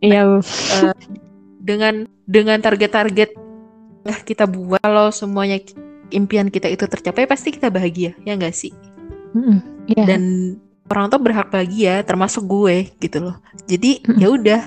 Iya. 0.00 0.22
uh, 0.40 0.96
dengan 1.60 2.08
dengan 2.24 2.58
target-target 2.64 3.36
yang 4.02 4.20
kita 4.24 4.48
buat, 4.48 4.80
kalau 4.80 5.12
semuanya 5.12 5.60
impian 6.08 6.48
kita 6.48 6.72
itu 6.72 6.88
tercapai, 6.88 7.28
pasti 7.28 7.52
kita 7.52 7.68
bahagia, 7.68 8.16
ya 8.24 8.32
enggak 8.32 8.56
sih? 8.56 8.72
Mm, 9.36 9.60
yeah. 9.92 10.06
Dan 10.08 10.22
orang 10.88 11.12
tua 11.12 11.20
berhak 11.20 11.52
bahagia, 11.52 12.00
termasuk 12.00 12.48
gue 12.48 12.88
gitu 12.96 13.28
loh. 13.28 13.36
Jadi 13.68 14.00
mm. 14.08 14.16
ya 14.18 14.28
udah, 14.32 14.60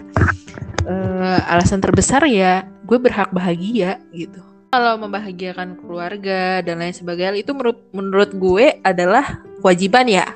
uh, 0.85 1.39
alasan 1.49 1.81
terbesar 1.81 2.23
ya 2.29 2.63
gue 2.85 2.97
berhak 3.01 3.33
bahagia 3.33 3.99
gitu. 4.13 4.39
Kalau 4.71 4.99
membahagiakan 4.99 5.79
keluarga 5.79 6.59
dan 6.61 6.83
lain 6.83 6.95
sebagainya 6.95 7.41
itu 7.41 7.51
menurut 7.55 7.79
menurut 7.95 8.31
gue 8.35 8.79
adalah 8.83 9.41
kewajiban 9.63 10.05
ya 10.05 10.27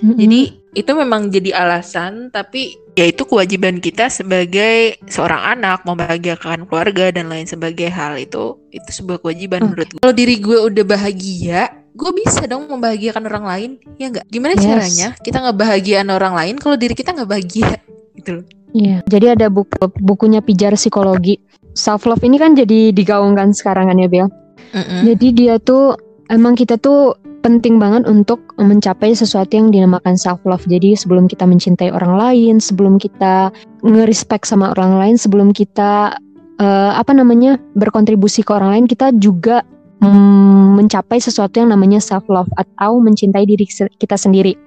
Mm-hmm. 0.00 0.16
Jadi 0.20 0.40
itu 0.76 0.90
memang 0.92 1.32
jadi 1.32 1.50
alasan 1.56 2.28
tapi 2.28 2.76
ya 2.92 3.08
itu 3.08 3.24
kewajiban 3.24 3.80
kita 3.80 4.12
sebagai 4.12 5.00
seorang 5.08 5.56
anak 5.56 5.88
membahagiakan 5.88 6.68
keluarga 6.68 7.08
dan 7.08 7.32
lain 7.32 7.48
sebagai 7.48 7.88
hal 7.88 8.20
itu 8.20 8.60
itu 8.68 8.90
sebuah 8.92 9.24
kewajiban 9.24 9.64
okay. 9.64 9.68
menurut 9.72 9.88
gue. 9.96 10.00
Kalau 10.04 10.16
diri 10.16 10.36
gue 10.36 10.58
udah 10.68 10.84
bahagia, 10.84 11.60
gue 11.96 12.10
bisa 12.12 12.44
dong 12.44 12.68
membahagiakan 12.68 13.24
orang 13.24 13.44
lain, 13.48 13.70
ya 13.96 14.12
enggak? 14.12 14.26
Gimana 14.28 14.52
yes. 14.56 14.64
caranya 14.68 15.08
kita 15.24 15.38
ngebahagiakan 15.48 16.08
orang 16.12 16.34
lain 16.36 16.54
kalau 16.60 16.76
diri 16.76 16.92
kita 16.92 17.16
nggak 17.16 17.30
bahagia 17.30 17.80
gitu 18.20 18.30
loh. 18.40 18.44
Iya, 18.76 19.00
jadi 19.08 19.26
ada 19.32 19.46
buku 19.48 19.72
bukunya 20.04 20.44
pijar 20.44 20.76
psikologi. 20.76 21.40
Self 21.76 22.08
love 22.08 22.24
ini 22.24 22.40
kan 22.40 22.56
jadi 22.56 22.90
digaungkan 22.90 23.52
sekarang 23.52 23.92
kan 23.92 24.00
ya, 24.00 24.08
Bel. 24.08 24.32
Mm 24.72 24.82
-mm. 24.82 25.00
Jadi 25.12 25.26
dia 25.36 25.54
tuh 25.60 25.94
emang 26.32 26.56
kita 26.56 26.80
tuh 26.80 27.14
penting 27.46 27.78
banget 27.78 28.10
untuk 28.10 28.42
mencapai 28.58 29.14
sesuatu 29.14 29.54
yang 29.54 29.70
dinamakan 29.70 30.18
self 30.18 30.42
love. 30.42 30.66
Jadi 30.66 30.98
sebelum 30.98 31.30
kita 31.30 31.46
mencintai 31.46 31.94
orang 31.94 32.18
lain, 32.18 32.58
sebelum 32.58 32.98
kita 32.98 33.54
ngerespek 33.86 34.42
sama 34.42 34.74
orang 34.74 34.98
lain, 34.98 35.14
sebelum 35.14 35.54
kita 35.54 36.18
uh, 36.58 36.92
apa 36.98 37.14
namanya 37.14 37.62
berkontribusi 37.78 38.42
ke 38.42 38.50
orang 38.50 38.74
lain, 38.74 38.86
kita 38.90 39.14
juga 39.22 39.62
mm, 40.02 40.74
mencapai 40.74 41.22
sesuatu 41.22 41.62
yang 41.62 41.70
namanya 41.70 42.02
self 42.02 42.26
love 42.26 42.50
atau 42.58 42.98
mencintai 42.98 43.46
diri 43.46 43.62
kita 44.02 44.18
sendiri. 44.18 44.58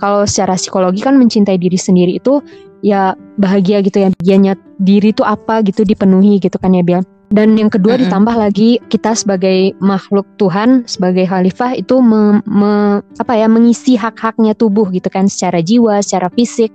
Kalau 0.00 0.26
secara 0.26 0.58
psikologi 0.58 1.04
kan 1.04 1.14
mencintai 1.20 1.60
diri 1.60 1.78
sendiri 1.78 2.18
itu 2.18 2.40
ya 2.84 3.16
bahagia 3.40 3.80
gitu 3.80 4.04
ya. 4.04 4.08
Bahagianya 4.12 4.60
diri 4.76 5.16
itu 5.16 5.24
apa 5.24 5.64
gitu 5.64 5.88
dipenuhi 5.88 6.36
gitu 6.36 6.60
kan 6.60 6.76
ya 6.76 6.84
Bian. 6.84 7.04
Dan 7.34 7.56
yang 7.58 7.72
kedua 7.72 7.96
mm 7.96 7.98
-hmm. 7.98 8.04
ditambah 8.06 8.36
lagi 8.36 8.70
kita 8.92 9.16
sebagai 9.16 9.74
makhluk 9.82 10.22
Tuhan, 10.38 10.86
sebagai 10.86 11.26
khalifah 11.26 11.74
itu 11.74 11.98
me, 11.98 12.38
me, 12.46 13.02
apa 13.18 13.34
ya 13.34 13.50
mengisi 13.50 13.96
hak-haknya 13.98 14.54
tubuh 14.54 14.86
gitu 14.94 15.10
kan 15.10 15.26
secara 15.26 15.64
jiwa, 15.64 15.98
secara 16.04 16.28
fisik. 16.30 16.70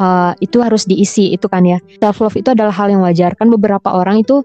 Uh, 0.00 0.32
itu 0.40 0.64
harus 0.64 0.88
diisi 0.88 1.28
itu 1.28 1.44
kan 1.44 1.60
ya 1.60 1.76
self 2.00 2.24
love 2.24 2.32
itu 2.32 2.48
adalah 2.48 2.72
hal 2.72 2.88
yang 2.88 3.04
wajar 3.04 3.36
kan 3.36 3.52
beberapa 3.52 3.84
orang 3.84 4.24
itu 4.24 4.40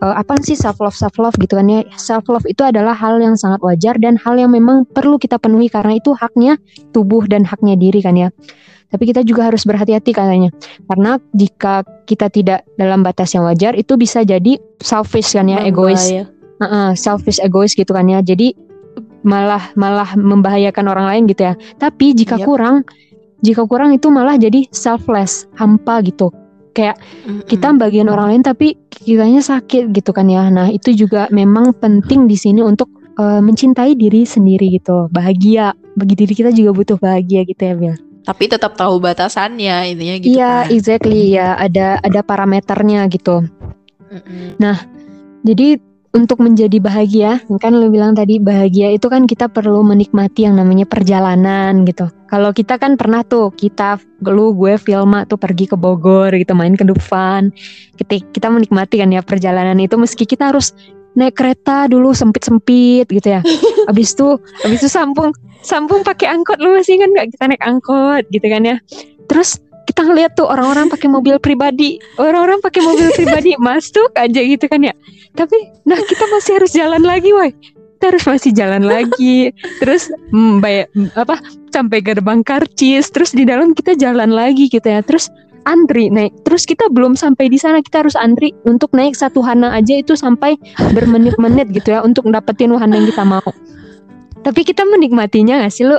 uh, 0.00 0.16
apa 0.16 0.40
sih 0.40 0.56
self 0.56 0.80
love 0.80 0.96
self 0.96 1.20
love 1.20 1.36
gitu 1.36 1.60
kan 1.60 1.68
ya 1.68 1.84
self 2.00 2.24
love 2.32 2.48
itu 2.48 2.64
adalah 2.64 2.96
hal 2.96 3.20
yang 3.20 3.36
sangat 3.36 3.60
wajar 3.60 4.00
dan 4.00 4.16
hal 4.16 4.40
yang 4.40 4.48
memang 4.48 4.88
perlu 4.96 5.20
kita 5.20 5.36
penuhi 5.36 5.68
karena 5.68 6.00
itu 6.00 6.16
haknya 6.16 6.56
tubuh 6.96 7.20
dan 7.28 7.44
haknya 7.44 7.76
diri 7.76 8.00
kan 8.00 8.16
ya 8.16 8.32
tapi 8.94 9.10
kita 9.10 9.26
juga 9.26 9.50
harus 9.50 9.66
berhati-hati 9.66 10.14
katanya. 10.14 10.50
Karena 10.86 11.18
jika 11.34 11.82
kita 12.06 12.30
tidak 12.30 12.62
dalam 12.78 13.02
batas 13.02 13.34
yang 13.34 13.42
wajar 13.42 13.74
itu 13.74 13.98
bisa 13.98 14.22
jadi 14.22 14.54
selfish 14.78 15.34
kan 15.34 15.50
ya, 15.50 15.66
egois. 15.66 16.14
Ya. 16.14 16.30
Uh 16.62 16.64
-uh, 16.64 16.88
selfish 16.94 17.42
egois 17.42 17.74
gitu 17.74 17.90
kan 17.90 18.06
ya. 18.06 18.22
Jadi 18.22 18.54
malah 19.26 19.72
malah 19.74 20.14
membahayakan 20.14 20.86
orang 20.86 21.06
lain 21.10 21.22
gitu 21.26 21.42
ya. 21.50 21.54
Tapi 21.80 22.14
jika 22.14 22.38
yep. 22.38 22.46
kurang 22.46 22.76
jika 23.42 23.66
kurang 23.66 23.92
itu 23.92 24.08
malah 24.08 24.38
jadi 24.38 24.62
selfless, 24.70 25.50
hampa 25.58 25.98
gitu. 26.06 26.30
Kayak 26.74 26.96
mm-hmm. 27.02 27.50
kita 27.50 27.68
bagian 27.74 28.08
orang 28.08 28.30
lain 28.34 28.42
tapi 28.46 28.78
kitanya 28.88 29.42
sakit 29.42 29.90
gitu 29.90 30.14
kan 30.14 30.30
ya. 30.30 30.48
Nah, 30.48 30.70
itu 30.70 30.94
juga 30.94 31.26
memang 31.34 31.74
penting 31.76 32.24
di 32.30 32.38
sini 32.38 32.64
untuk 32.64 32.88
uh, 33.20 33.42
mencintai 33.42 33.98
diri 33.98 34.22
sendiri 34.22 34.70
gitu. 34.70 35.10
Bahagia. 35.10 35.74
Bagi 35.94 36.14
diri 36.18 36.34
kita 36.34 36.50
juga 36.50 36.74
butuh 36.74 36.98
bahagia 36.98 37.46
gitu 37.46 37.62
ya, 37.62 37.74
Bill 37.78 38.13
tapi 38.24 38.48
tetap 38.48 38.74
tahu 38.74 38.98
batasannya 38.98 39.94
intinya 39.94 40.16
gitu 40.18 40.34
iya 40.40 40.66
kan. 40.66 40.72
exactly 40.72 41.36
ya 41.36 41.54
ada 41.60 42.00
ada 42.00 42.20
parameternya 42.24 43.06
gitu 43.12 43.44
mm-hmm. 44.10 44.58
nah 44.58 44.80
jadi 45.44 45.78
untuk 46.14 46.38
menjadi 46.40 46.78
bahagia 46.78 47.42
kan 47.58 47.74
lo 47.74 47.90
bilang 47.90 48.14
tadi 48.14 48.38
bahagia 48.38 48.94
itu 48.94 49.10
kan 49.10 49.26
kita 49.26 49.50
perlu 49.50 49.82
menikmati 49.82 50.46
yang 50.46 50.56
namanya 50.56 50.86
perjalanan 50.86 51.82
gitu 51.84 52.08
kalau 52.30 52.54
kita 52.54 52.78
kan 52.78 52.94
pernah 52.94 53.26
tuh 53.26 53.50
kita 53.52 53.98
lu 54.24 54.54
gue 54.54 54.78
Filma 54.78 55.26
tuh 55.26 55.36
pergi 55.36 55.68
ke 55.68 55.76
Bogor 55.76 56.30
gitu 56.32 56.54
main 56.54 56.78
ke 56.78 56.86
Dufan 56.86 57.50
kita 57.98 58.24
kita 58.30 58.46
menikmati 58.48 59.02
kan 59.02 59.10
ya 59.10 59.26
perjalanan 59.26 59.76
itu 59.82 59.98
meski 59.98 60.22
kita 60.22 60.54
harus 60.54 60.72
naik 61.14 61.38
kereta 61.38 61.86
dulu 61.86 62.10
sempit-sempit 62.10 63.06
gitu 63.06 63.38
ya. 63.38 63.40
Habis 63.88 64.16
itu 64.16 64.28
habis 64.64 64.78
itu 64.82 64.90
sambung 64.90 65.30
sambung 65.64 66.04
pakai 66.04 66.28
angkot 66.28 66.60
lu 66.60 66.76
masih 66.76 67.00
kan 67.00 67.08
nggak 67.12 67.26
kita 67.34 67.44
naik 67.48 67.62
angkot 67.64 68.24
gitu 68.30 68.46
kan 68.46 68.62
ya. 68.64 68.76
Terus 69.28 69.60
kita 69.84 70.00
ngeliat 70.10 70.32
tuh 70.34 70.48
orang-orang 70.48 70.88
pakai 70.88 71.08
mobil 71.12 71.36
pribadi, 71.38 72.00
orang-orang 72.16 72.58
pakai 72.64 72.80
mobil 72.80 73.08
pribadi 73.12 73.52
masuk 73.68 74.10
aja 74.16 74.40
gitu 74.40 74.64
kan 74.66 74.80
ya. 74.80 74.94
Tapi 75.36 75.56
nah 75.84 75.98
kita 76.00 76.24
masih 76.32 76.52
harus 76.60 76.72
jalan 76.72 77.02
lagi, 77.04 77.30
woi. 77.30 77.52
Kita 77.94 78.10
harus 78.12 78.24
masih 78.26 78.52
jalan 78.52 78.84
lagi. 78.84 79.52
Terus 79.80 80.12
hmm, 80.32 80.60
bayar 80.60 80.88
apa 81.16 81.40
sampai 81.72 82.04
gerbang 82.04 82.46
karcis, 82.46 83.10
terus 83.10 83.34
di 83.34 83.42
dalam 83.42 83.74
kita 83.74 83.98
jalan 83.98 84.30
lagi 84.30 84.70
gitu 84.70 84.86
ya. 84.86 85.02
Terus 85.02 85.26
antri 85.64 86.08
naik. 86.08 86.32
Terus 86.44 86.64
kita 86.64 86.88
belum 86.92 87.16
sampai 87.16 87.48
di 87.48 87.58
sana, 87.60 87.80
kita 87.80 88.04
harus 88.04 88.16
antri 88.16 88.52
untuk 88.68 88.92
naik 88.92 89.16
satu 89.16 89.40
hana 89.44 89.72
aja 89.76 90.00
itu 90.00 90.16
sampai 90.16 90.56
bermenit-menit 90.92 91.72
gitu 91.72 91.96
ya 91.96 92.00
untuk 92.04 92.28
dapetin 92.28 92.72
wahana 92.72 93.00
yang 93.00 93.08
kita 93.08 93.24
mau. 93.24 93.44
Tapi 94.44 94.60
kita 94.60 94.84
menikmatinya 94.84 95.64
gak 95.64 95.72
sih 95.72 95.88
lu? 95.88 95.96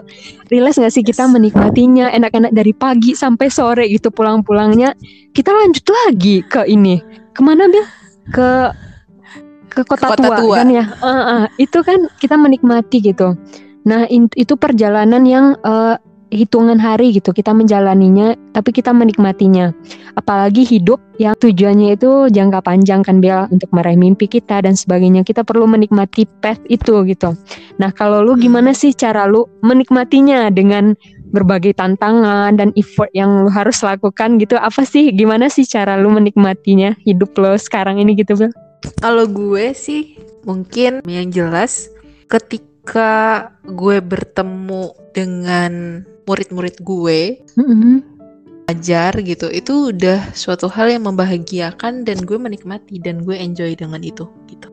Realize 0.53 0.77
gak 0.77 0.93
sih 0.93 1.01
kita 1.01 1.25
menikmatinya 1.25 2.13
enak-enak 2.13 2.53
dari 2.53 2.77
pagi 2.77 3.17
sampai 3.17 3.49
sore 3.49 3.89
gitu 3.89 4.13
pulang-pulangnya. 4.13 4.93
Kita 5.33 5.49
lanjut 5.49 5.85
lagi 6.05 6.45
ke 6.45 6.61
ini. 6.69 7.01
Ke 7.33 7.41
mana 7.41 7.65
Bil? 7.65 7.81
Ke 8.29 8.69
ke 9.73 9.81
kota, 9.83 10.13
kota 10.13 10.29
tua, 10.29 10.37
tua 10.39 10.55
kan 10.61 10.69
ya. 10.71 10.85
Uh, 11.01 11.09
uh, 11.09 11.43
itu 11.57 11.81
kan 11.81 12.05
kita 12.21 12.37
menikmati 12.37 13.01
gitu. 13.03 13.33
Nah, 13.85 14.07
itu 14.09 14.53
perjalanan 14.57 15.25
yang 15.25 15.57
uh, 15.61 15.97
hitungan 16.33 16.81
hari 16.81 17.13
gitu 17.13 17.31
kita 17.31 17.53
menjalaninya 17.53 18.33
tapi 18.55 18.71
kita 18.71 18.91
menikmatinya. 18.95 19.75
Apalagi 20.15 20.63
hidup 20.63 20.97
yang 21.19 21.35
tujuannya 21.37 21.95
itu 21.99 22.31
jangka 22.31 22.59
panjang 22.63 23.03
kan 23.03 23.19
Bel 23.19 23.47
untuk 23.51 23.69
meraih 23.75 23.99
mimpi 23.99 24.25
kita 24.25 24.63
dan 24.63 24.73
sebagainya. 24.73 25.27
Kita 25.27 25.43
perlu 25.43 25.67
menikmati 25.67 26.25
path 26.41 26.61
itu 26.71 27.03
gitu. 27.05 27.35
Nah 27.77 27.91
kalau 27.91 28.23
lu 28.23 28.39
gimana 28.39 28.71
sih 28.71 28.95
cara 28.95 29.27
lu 29.27 29.45
menikmatinya 29.61 30.49
dengan 30.49 30.95
berbagai 31.35 31.75
tantangan 31.75 32.55
dan 32.55 32.71
effort 32.79 33.11
yang 33.11 33.43
lu 33.43 33.49
harus 33.51 33.83
lakukan 33.83 34.39
gitu? 34.39 34.55
Apa 34.55 34.87
sih 34.87 35.11
gimana 35.11 35.51
sih 35.51 35.67
cara 35.67 35.99
lu 35.99 36.07
menikmatinya 36.07 36.95
hidup 37.03 37.35
lo 37.35 37.59
sekarang 37.59 37.99
ini 37.99 38.15
gitu 38.15 38.39
Bel? 38.39 38.51
Kalau 39.03 39.27
gue 39.27 39.75
sih 39.75 40.15
mungkin 40.45 41.03
yang 41.09 41.33
jelas 41.33 41.89
ketika 42.29 43.49
gue 43.65 43.97
bertemu 43.99 44.93
dengan 45.11 46.05
murid-murid 46.25 46.81
gue 46.81 47.41
mm-hmm. 47.57 47.95
ajar 48.69 49.13
gitu 49.21 49.47
itu 49.53 49.93
udah 49.93 50.33
suatu 50.33 50.65
hal 50.65 50.89
yang 50.89 51.05
membahagiakan 51.05 52.05
dan 52.05 52.17
gue 52.25 52.37
menikmati 52.37 52.97
dan 52.97 53.21
gue 53.21 53.37
enjoy 53.37 53.77
dengan 53.77 54.01
itu 54.01 54.25
gitu 54.49 54.69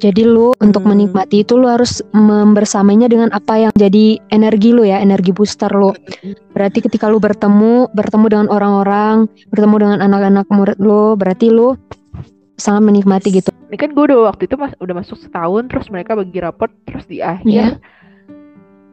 jadi 0.00 0.24
lu 0.24 0.56
hmm. 0.56 0.64
untuk 0.64 0.82
menikmati 0.88 1.44
itu 1.44 1.60
lu 1.60 1.68
harus 1.68 2.00
membersamainya 2.16 3.06
dengan 3.12 3.28
apa 3.36 3.68
yang 3.68 3.72
jadi 3.76 4.16
energi 4.32 4.72
lu 4.72 4.88
ya, 4.88 4.96
energi 4.96 5.30
booster 5.30 5.68
lu. 5.68 5.92
Berarti 6.56 6.80
ketika 6.80 7.12
lu 7.12 7.20
bertemu, 7.20 7.92
bertemu 7.92 8.26
dengan 8.32 8.48
orang-orang, 8.48 9.28
bertemu 9.52 9.76
dengan 9.76 9.98
anak-anak 10.00 10.48
murid 10.48 10.80
lu, 10.80 11.20
berarti 11.20 11.52
lu 11.52 11.76
sangat 12.56 12.80
menikmati 12.88 13.28
gitu. 13.28 13.52
Ini 13.68 13.76
kan 13.76 13.92
gue 13.92 14.04
udah 14.08 14.32
waktu 14.32 14.48
itu 14.48 14.56
mas 14.56 14.72
udah 14.80 15.04
masuk 15.04 15.20
setahun, 15.20 15.68
terus 15.68 15.86
mereka 15.92 16.16
bagi 16.16 16.40
raport, 16.40 16.72
terus 16.88 17.04
di 17.04 17.20
akhir 17.20 17.46
yeah 17.46 17.76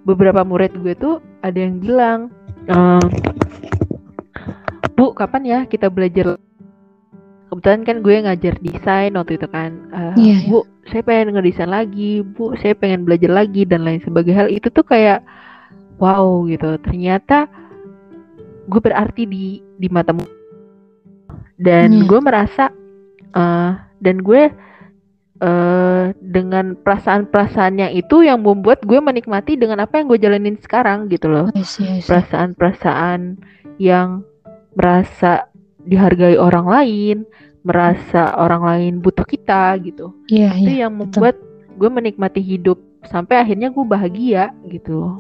beberapa 0.07 0.47
murid 0.47 0.71
gue 0.79 0.95
tuh 0.95 1.19
ada 1.43 1.59
yang 1.59 1.83
bilang 1.83 2.31
ehm, 2.71 3.03
bu 4.95 5.11
kapan 5.11 5.43
ya 5.43 5.59
kita 5.67 5.91
belajar? 5.91 6.39
Kebetulan 7.47 7.81
kan 7.87 7.97
gue 8.03 8.15
ngajar 8.23 8.53
desain 8.59 9.11
waktu 9.15 9.39
itu 9.39 9.47
kan. 9.47 9.71
Uh, 9.91 10.15
yeah, 10.19 10.39
bu 10.47 10.63
saya 10.87 11.03
pengen 11.03 11.35
ngedesain 11.35 11.71
lagi. 11.71 12.23
Bu 12.23 12.55
saya 12.59 12.75
pengen 12.75 13.07
belajar 13.07 13.31
lagi 13.31 13.63
dan 13.63 13.87
lain 13.87 14.03
sebagainya. 14.03 14.47
Hal 14.47 14.49
itu 14.51 14.67
tuh 14.71 14.83
kayak 14.83 15.23
wow 15.99 16.43
gitu. 16.47 16.75
Ternyata 16.83 17.47
gue 18.67 18.81
berarti 18.83 19.23
di 19.23 19.63
di 19.79 19.87
matamu 19.87 20.27
dan 21.57 21.89
yeah. 21.89 22.05
gue 22.05 22.19
merasa 22.21 22.69
uh, 23.33 23.73
dan 23.99 24.21
gue 24.21 24.53
uh, 25.41 26.13
dengan 26.19 26.77
perasaan-perasaan 26.79 27.81
yang 27.81 27.91
itu 27.93 28.25
yang 28.25 28.41
membuat 28.41 28.83
gue 28.83 28.97
menikmati 28.97 29.57
dengan 29.57 29.83
apa 29.83 30.01
yang 30.01 30.09
gue 30.09 30.19
jalanin 30.21 30.57
sekarang 30.61 31.09
gitu 31.09 31.29
loh. 31.29 31.47
Perasaan-perasaan 32.05 33.37
yang 33.77 34.25
merasa 34.77 35.49
dihargai 35.87 36.37
orang 36.37 36.67
lain, 36.67 37.17
merasa 37.63 38.35
orang 38.37 38.63
lain 38.63 38.93
butuh 38.99 39.25
kita 39.25 39.77
gitu. 39.81 40.13
Iya, 40.29 40.53
itu 40.55 40.71
iya, 40.77 40.87
yang 40.87 40.99
membuat 40.99 41.37
betul. 41.39 41.77
gue 41.79 41.89
menikmati 41.89 42.41
hidup 42.43 42.77
sampai 43.07 43.41
akhirnya 43.41 43.71
gue 43.71 43.85
bahagia 43.85 44.51
gitu. 44.67 45.15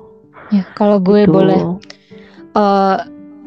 Ya, 0.53 0.63
kalau 0.77 1.01
gue 1.01 1.27
gitu. 1.27 1.33
boleh 1.33 1.59
uh, 2.55 2.97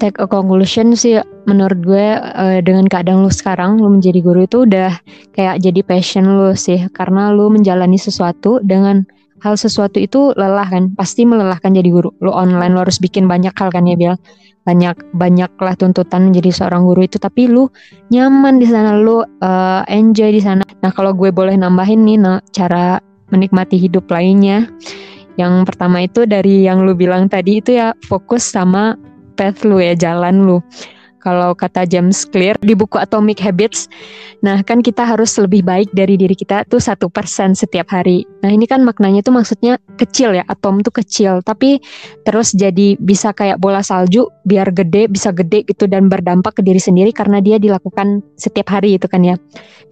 take 0.01 0.17
a 0.17 0.27
conclusion 0.27 0.97
sih 0.97 1.21
menurut 1.45 1.85
gue 1.85 2.07
uh, 2.17 2.59
dengan 2.65 2.89
keadaan 2.89 3.21
lu 3.21 3.29
sekarang 3.29 3.77
lu 3.77 4.01
menjadi 4.01 4.25
guru 4.25 4.49
itu 4.49 4.65
udah 4.65 4.97
kayak 5.37 5.61
jadi 5.61 5.81
passion 5.85 6.25
lu 6.25 6.57
sih. 6.57 6.89
Karena 6.97 7.29
lu 7.31 7.53
menjalani 7.53 8.01
sesuatu 8.01 8.65
dengan 8.65 9.05
hal 9.45 9.61
sesuatu 9.61 10.01
itu 10.01 10.33
lelah 10.35 10.65
kan 10.65 10.97
pasti 10.97 11.29
melelahkan 11.29 11.77
jadi 11.77 11.93
guru. 11.93 12.11
Lu 12.25 12.33
online 12.33 12.73
lu 12.73 12.81
harus 12.81 12.97
bikin 12.97 13.29
banyak 13.29 13.53
hal 13.53 13.69
kan 13.69 13.85
ya 13.85 13.95
Bial 14.01 14.17
banyak 14.61 15.17
banyak 15.17 15.51
lah 15.57 15.73
tuntutan 15.77 16.33
menjadi 16.33 16.51
seorang 16.65 16.89
guru 16.89 17.05
itu. 17.05 17.21
Tapi 17.21 17.53
lu 17.53 17.69
nyaman 18.09 18.57
di 18.57 18.67
sana 18.67 18.97
lu 18.97 19.21
uh, 19.21 19.85
enjoy 19.85 20.33
di 20.33 20.41
sana. 20.41 20.65
Nah 20.81 20.91
kalau 20.97 21.13
gue 21.13 21.29
boleh 21.29 21.61
nambahin 21.61 22.09
nih 22.09 22.17
nah, 22.17 22.41
cara 22.57 23.05
menikmati 23.29 23.77
hidup 23.77 24.09
lainnya. 24.09 24.65
Yang 25.39 25.73
pertama 25.73 26.05
itu 26.05 26.29
dari 26.29 26.69
yang 26.69 26.85
lu 26.85 26.93
bilang 26.93 27.31
tadi 27.31 27.65
itu 27.65 27.73
ya 27.73 27.97
fokus 28.05 28.45
sama 28.45 28.99
path 29.41 29.65
lu 29.65 29.81
ya, 29.81 29.97
jalan 29.97 30.45
lu. 30.45 30.61
Kalau 31.21 31.53
kata 31.53 31.85
James 31.85 32.25
Clear 32.25 32.57
di 32.65 32.73
buku 32.73 32.97
Atomic 32.97 33.45
Habits, 33.45 33.93
nah 34.41 34.65
kan 34.65 34.81
kita 34.81 35.05
harus 35.05 35.37
lebih 35.37 35.61
baik 35.61 35.93
dari 35.93 36.17
diri 36.17 36.33
kita 36.33 36.65
tuh 36.65 36.81
satu 36.81 37.13
persen 37.13 37.53
setiap 37.53 37.93
hari. 37.93 38.25
Nah 38.41 38.49
ini 38.49 38.65
kan 38.65 38.81
maknanya 38.81 39.21
tuh 39.21 39.37
maksudnya 39.37 39.77
kecil 40.01 40.33
ya, 40.33 40.49
atom 40.49 40.81
tuh 40.81 40.97
kecil, 40.97 41.45
tapi 41.45 41.77
terus 42.25 42.57
jadi 42.57 42.97
bisa 42.97 43.37
kayak 43.37 43.61
bola 43.61 43.85
salju, 43.85 44.33
biar 44.49 44.73
gede, 44.73 45.13
bisa 45.13 45.29
gede 45.29 45.69
gitu 45.69 45.85
dan 45.85 46.09
berdampak 46.09 46.57
ke 46.57 46.65
diri 46.65 46.81
sendiri 46.81 47.13
karena 47.13 47.45
dia 47.45 47.61
dilakukan 47.61 48.25
setiap 48.41 48.73
hari 48.73 48.97
itu 48.97 49.05
kan 49.05 49.21
ya. 49.21 49.37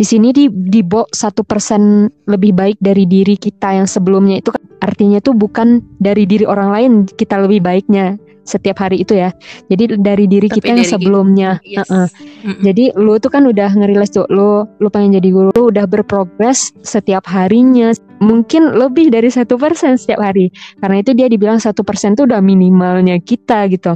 Di 0.01 0.09
sini 0.09 0.33
di 0.33 0.49
di 0.49 0.81
satu 1.13 1.45
persen 1.45 2.09
lebih 2.25 2.57
baik 2.57 2.81
dari 2.81 3.05
diri 3.05 3.37
kita 3.37 3.77
yang 3.77 3.85
sebelumnya 3.85 4.41
itu 4.41 4.49
kan 4.49 4.65
artinya 4.81 5.21
tuh 5.21 5.37
bukan 5.37 5.85
dari 6.01 6.25
diri 6.25 6.49
orang 6.49 6.71
lain 6.73 6.93
kita 7.05 7.37
lebih 7.37 7.61
baiknya 7.61 8.17
setiap 8.49 8.81
hari 8.81 9.05
itu 9.05 9.13
ya. 9.13 9.29
Jadi 9.69 10.01
dari 10.01 10.25
diri 10.25 10.49
Tapi 10.49 10.57
kita 10.57 10.73
dari 10.73 10.81
yang 10.81 10.89
sebelumnya. 10.89 11.51
Yes. 11.61 11.85
Uh 11.93 12.09
-uh. 12.09 12.09
Mm 12.09 12.49
-mm. 12.49 12.63
Jadi 12.65 12.85
lu 12.97 13.15
tuh 13.21 13.29
kan 13.29 13.45
udah 13.45 13.71
ngerilis 13.77 14.09
tuh 14.17 14.25
lu 14.33 14.65
lu 14.81 14.89
pengen 14.89 15.21
jadi 15.21 15.29
guru, 15.29 15.53
lu 15.53 15.69
udah 15.69 15.85
berprogres 15.85 16.73
setiap 16.81 17.29
harinya. 17.29 17.93
Mungkin 18.25 18.73
lebih 18.75 19.13
dari 19.13 19.29
satu 19.29 19.61
persen 19.61 20.01
setiap 20.01 20.25
hari. 20.25 20.49
Karena 20.81 21.05
itu 21.05 21.13
dia 21.13 21.29
dibilang 21.29 21.61
satu 21.61 21.85
persen 21.85 22.17
tuh 22.17 22.25
udah 22.25 22.41
minimalnya 22.41 23.21
kita 23.21 23.69
gitu. 23.69 23.93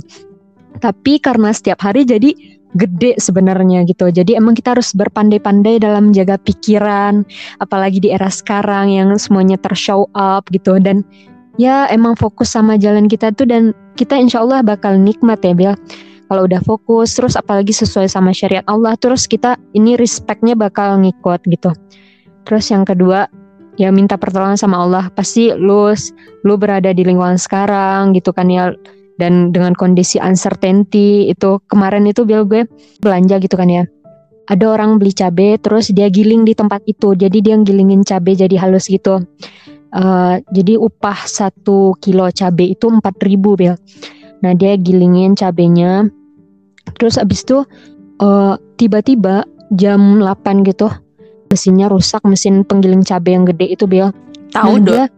Tapi 0.78 1.18
karena 1.18 1.50
setiap 1.56 1.80
hari 1.80 2.04
jadi 2.04 2.36
gede 2.72 3.20
sebenarnya 3.20 3.84
gitu. 3.84 4.08
Jadi 4.08 4.36
emang 4.36 4.56
kita 4.56 4.76
harus 4.76 4.96
berpandai-pandai 4.96 5.80
dalam 5.80 6.10
menjaga 6.10 6.40
pikiran, 6.40 7.24
apalagi 7.60 8.00
di 8.00 8.08
era 8.12 8.32
sekarang 8.32 8.92
yang 8.92 9.08
semuanya 9.20 9.60
tershow 9.60 10.08
up 10.16 10.48
gitu 10.48 10.80
dan 10.80 11.04
ya 11.60 11.88
emang 11.92 12.16
fokus 12.16 12.52
sama 12.52 12.80
jalan 12.80 13.08
kita 13.08 13.32
tuh 13.34 13.48
dan 13.48 13.76
kita 13.98 14.16
insya 14.16 14.40
Allah 14.40 14.64
bakal 14.64 14.96
nikmat 14.96 15.40
ya 15.44 15.52
Bel 15.52 15.74
kalau 16.32 16.48
udah 16.48 16.64
fokus 16.64 17.12
terus 17.12 17.36
apalagi 17.36 17.76
sesuai 17.76 18.08
sama 18.08 18.32
syariat 18.32 18.64
Allah 18.64 18.96
terus 18.96 19.28
kita 19.28 19.60
ini 19.76 20.00
respectnya 20.00 20.56
bakal 20.56 20.96
ngikut 20.96 21.44
gitu. 21.44 21.76
Terus 22.48 22.72
yang 22.72 22.88
kedua 22.88 23.28
ya 23.76 23.92
minta 23.92 24.16
pertolongan 24.16 24.56
sama 24.56 24.80
Allah. 24.80 25.12
Pasti 25.12 25.52
lu 25.52 25.92
lu 26.48 26.54
berada 26.56 26.88
di 26.96 27.04
lingkungan 27.04 27.36
sekarang 27.36 28.16
gitu 28.16 28.32
kan 28.32 28.48
ya 28.48 28.72
dan 29.20 29.52
dengan 29.52 29.76
kondisi 29.76 30.16
uncertainty 30.24 31.28
itu 31.28 31.60
kemarin 31.68 32.08
itu 32.08 32.24
Bel 32.24 32.48
gue 32.48 32.64
belanja 33.04 33.36
gitu 33.36 33.52
kan 33.60 33.68
ya. 33.68 33.84
Ada 34.48 34.72
orang 34.72 34.96
beli 34.96 35.12
cabai 35.12 35.60
terus 35.60 35.92
dia 35.92 36.08
giling 36.08 36.48
di 36.48 36.56
tempat 36.56 36.80
itu. 36.88 37.12
Jadi 37.12 37.44
dia 37.44 37.60
gilingin 37.60 38.08
cabai 38.08 38.40
jadi 38.40 38.56
halus 38.56 38.88
gitu 38.88 39.20
Uh, 39.92 40.40
jadi 40.56 40.80
upah 40.80 41.28
satu 41.28 41.92
kilo 42.00 42.32
cabai 42.32 42.72
itu 42.72 42.88
empat 42.88 43.20
ribu 43.28 43.54
bel. 43.60 43.76
Nah 44.40 44.56
dia 44.56 44.80
gilingin 44.80 45.36
cabenya, 45.36 46.08
terus 46.96 47.20
abis 47.20 47.44
itu 47.44 47.62
uh, 48.24 48.56
tiba-tiba 48.80 49.44
jam 49.76 50.20
8 50.20 50.64
gitu 50.64 50.88
mesinnya 51.52 51.92
rusak, 51.92 52.24
mesin 52.24 52.64
penggiling 52.64 53.04
cabai 53.04 53.36
yang 53.36 53.44
gede 53.44 53.76
itu 53.76 53.84
bel. 53.84 54.08
Tahu 54.56 54.80
nah, 54.80 55.04
dong. 55.04 55.08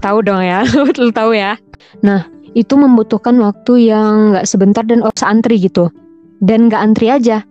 tahu 0.00 0.18
dong 0.24 0.40
ya, 0.40 0.64
betul 0.88 1.12
tahu 1.12 1.36
ya. 1.36 1.60
Nah 2.00 2.24
itu 2.56 2.72
membutuhkan 2.80 3.36
waktu 3.44 3.92
yang 3.92 4.32
nggak 4.32 4.48
sebentar 4.48 4.80
dan 4.88 5.04
antri 5.04 5.60
gitu. 5.60 5.92
Dan 6.40 6.72
nggak 6.72 6.80
antri 6.80 7.12
aja, 7.12 7.44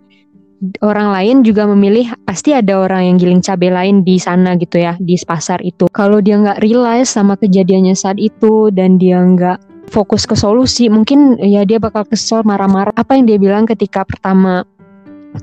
orang 0.84 1.12
lain 1.12 1.36
juga 1.44 1.68
memilih 1.68 2.12
pasti 2.24 2.54
ada 2.56 2.80
orang 2.80 3.08
yang 3.08 3.16
giling 3.20 3.42
cabai 3.44 3.70
lain 3.70 3.96
di 4.02 4.16
sana 4.16 4.56
gitu 4.56 4.80
ya 4.80 4.96
di 5.00 5.16
pasar 5.20 5.60
itu. 5.62 5.88
Kalau 5.92 6.20
dia 6.20 6.40
nggak 6.40 6.60
realize 6.64 7.12
sama 7.12 7.38
kejadiannya 7.38 7.94
saat 7.96 8.16
itu 8.18 8.72
dan 8.72 8.96
dia 8.96 9.20
nggak 9.20 9.90
fokus 9.92 10.24
ke 10.24 10.34
solusi 10.34 10.88
mungkin 10.88 11.36
ya 11.38 11.62
dia 11.68 11.78
bakal 11.78 12.08
kesel 12.08 12.42
marah-marah. 12.42 12.94
Apa 12.96 13.16
yang 13.16 13.28
dia 13.28 13.38
bilang 13.38 13.64
ketika 13.68 14.02
pertama 14.02 14.64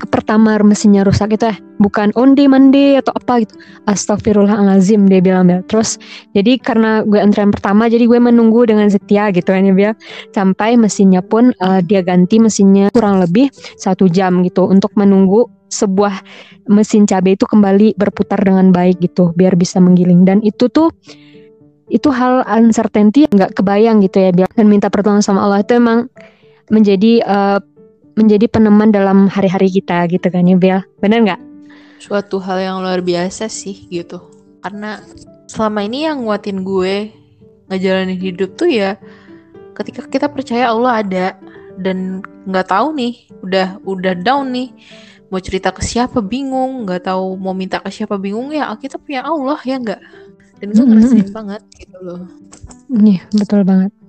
pertama 0.08 0.56
mesinnya 0.64 1.04
rusak 1.04 1.36
itu 1.36 1.52
ya 1.52 1.56
bukan 1.82 2.14
onde 2.14 2.46
mande 2.46 3.02
atau 3.02 3.12
apa 3.18 3.42
gitu. 3.42 3.54
Astagfirullahalazim 3.90 5.10
dia 5.10 5.18
bilang 5.18 5.50
ya 5.50 5.58
terus 5.66 5.98
jadi 6.32 6.56
karena 6.62 7.02
gue 7.02 7.18
antrean 7.18 7.50
pertama 7.50 7.90
jadi 7.90 8.06
gue 8.06 8.20
menunggu 8.22 8.62
dengan 8.64 8.86
setia 8.86 9.34
gitu 9.34 9.50
kan 9.50 9.66
ya 9.66 9.92
sampai 10.30 10.78
mesinnya 10.78 11.20
pun 11.20 11.50
uh, 11.58 11.82
dia 11.82 12.00
ganti 12.06 12.38
mesinnya 12.38 12.88
kurang 12.94 13.18
lebih 13.18 13.50
satu 13.74 14.06
jam 14.06 14.46
gitu 14.46 14.70
untuk 14.70 14.94
menunggu 14.94 15.50
sebuah 15.72 16.20
mesin 16.68 17.08
cabai 17.08 17.34
itu 17.34 17.48
kembali 17.48 17.96
berputar 17.96 18.38
dengan 18.44 18.70
baik 18.70 19.00
gitu 19.00 19.32
biar 19.32 19.56
bisa 19.56 19.80
menggiling. 19.80 20.28
Dan 20.28 20.44
itu 20.44 20.68
tuh 20.68 20.92
itu 21.88 22.08
hal 22.12 22.44
uncertainty 22.48 23.28
nggak 23.28 23.56
kebayang 23.56 24.00
gitu 24.04 24.20
ya 24.20 24.30
dan 24.32 24.66
minta 24.68 24.88
pertolongan 24.88 25.24
sama 25.24 25.44
Allah 25.44 25.64
itu 25.64 25.76
emang 25.76 26.08
menjadi 26.72 27.24
uh, 27.24 27.58
menjadi 28.16 28.48
peneman 28.48 28.92
dalam 28.92 29.28
hari-hari 29.28 29.72
kita 29.72 30.04
gitu 30.12 30.28
kan 30.28 30.44
ya 30.44 30.56
Bel. 30.60 30.80
Bener 31.00 31.24
nggak 31.24 31.51
suatu 32.02 32.42
hal 32.42 32.58
yang 32.58 32.76
luar 32.82 32.98
biasa 32.98 33.46
sih 33.46 33.86
gitu. 33.86 34.18
Karena 34.58 34.98
selama 35.46 35.86
ini 35.86 36.10
yang 36.10 36.26
nguatin 36.26 36.66
gue 36.66 37.14
ngejalanin 37.70 38.18
hidup 38.18 38.58
tuh 38.58 38.66
ya 38.66 38.98
ketika 39.78 40.04
kita 40.10 40.26
percaya 40.26 40.74
Allah 40.74 41.00
ada 41.00 41.26
dan 41.78 42.20
nggak 42.44 42.68
tahu 42.68 42.92
nih 42.92 43.14
udah 43.40 43.80
udah 43.86 44.12
down 44.18 44.50
nih 44.52 44.74
mau 45.32 45.40
cerita 45.40 45.72
ke 45.72 45.80
siapa 45.80 46.20
bingung 46.20 46.84
nggak 46.84 47.08
tahu 47.08 47.40
mau 47.40 47.56
minta 47.56 47.80
ke 47.80 47.88
siapa 47.88 48.20
bingung 48.20 48.52
ya 48.52 48.68
kita 48.76 48.98
punya 48.98 49.22
Allah 49.22 49.58
ya 49.62 49.78
nggak? 49.78 50.02
Dan 50.58 50.68
gue 50.74 50.84
ngerasain 50.84 51.26
hmm. 51.26 51.34
banget 51.34 51.62
gitu 51.74 51.98
loh. 52.02 52.22
Iya 52.92 53.22
betul 53.34 53.62
banget 53.66 54.01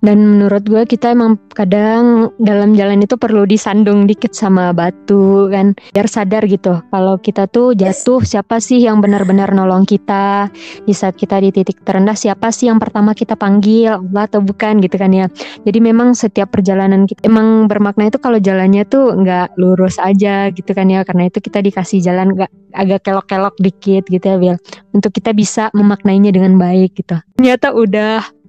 dan 0.00 0.18
menurut 0.36 0.64
gue 0.64 0.82
kita 0.88 1.12
emang 1.12 1.36
kadang 1.52 2.32
dalam 2.40 2.72
jalan 2.72 3.04
itu 3.04 3.20
perlu 3.20 3.44
disandung 3.44 4.08
dikit 4.08 4.32
sama 4.32 4.72
batu 4.72 5.48
kan. 5.52 5.76
Biar 5.92 6.08
sadar 6.08 6.48
gitu 6.48 6.80
kalau 6.88 7.20
kita 7.20 7.44
tuh 7.52 7.76
jatuh 7.76 8.24
siapa 8.24 8.58
sih 8.64 8.80
yang 8.80 9.04
benar-benar 9.04 9.52
nolong 9.52 9.84
kita? 9.84 10.48
Di 10.88 10.94
saat 10.96 11.20
kita 11.20 11.44
di 11.44 11.52
titik 11.52 11.84
terendah 11.84 12.16
siapa 12.16 12.48
sih 12.48 12.72
yang 12.72 12.80
pertama 12.80 13.12
kita 13.12 13.36
panggil? 13.36 14.00
Allah 14.00 14.24
atau 14.24 14.40
bukan 14.40 14.80
gitu 14.80 14.96
kan 14.96 15.12
ya. 15.12 15.28
Jadi 15.68 15.78
memang 15.84 16.16
setiap 16.16 16.48
perjalanan 16.48 17.04
kita 17.04 17.28
emang 17.28 17.68
bermakna 17.68 18.08
itu 18.08 18.16
kalau 18.16 18.40
jalannya 18.40 18.88
tuh 18.88 19.12
nggak 19.20 19.60
lurus 19.60 20.00
aja 20.00 20.48
gitu 20.48 20.72
kan 20.72 20.88
ya. 20.88 21.04
Karena 21.04 21.28
itu 21.28 21.44
kita 21.44 21.60
dikasih 21.60 22.00
jalan 22.00 22.32
gak, 22.32 22.50
agak 22.72 23.04
kelok-kelok 23.04 23.54
dikit 23.60 24.08
gitu 24.08 24.24
ya 24.24 24.36
Bill 24.40 24.56
untuk 24.96 25.12
kita 25.12 25.36
bisa 25.36 25.68
memaknainya 25.76 26.32
dengan 26.32 26.56
baik 26.56 26.96
gitu. 26.96 27.20
Ternyata 27.36 27.76
udah 27.76 28.39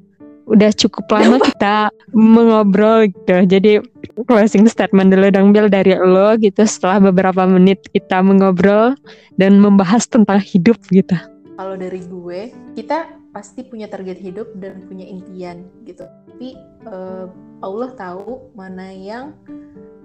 udah 0.52 0.72
cukup 0.76 1.08
lama 1.08 1.40
kita 1.50 1.90
mengobrol 2.12 3.08
gitu. 3.08 3.48
Jadi 3.48 3.80
closing 4.28 4.68
statement 4.68 5.16
dulu 5.16 5.32
dong 5.32 5.56
Bill 5.56 5.72
dari 5.72 5.96
lo 5.96 6.36
gitu 6.38 6.68
setelah 6.68 7.12
beberapa 7.12 7.48
menit 7.48 7.88
kita 7.96 8.20
mengobrol 8.20 8.94
dan 9.40 9.58
membahas 9.58 10.06
tentang 10.06 10.44
hidup 10.44 10.78
gitu. 10.92 11.16
Kalau 11.56 11.78
dari 11.78 12.02
gue, 12.04 12.50
kita 12.74 13.22
pasti 13.32 13.64
punya 13.64 13.88
target 13.88 14.20
hidup 14.20 14.52
dan 14.60 14.84
punya 14.90 15.08
impian 15.08 15.64
gitu. 15.88 16.04
Tapi 16.28 16.58
uh, 16.90 17.32
Allah 17.64 17.90
tahu 17.96 18.52
mana 18.58 18.92
yang 18.92 19.38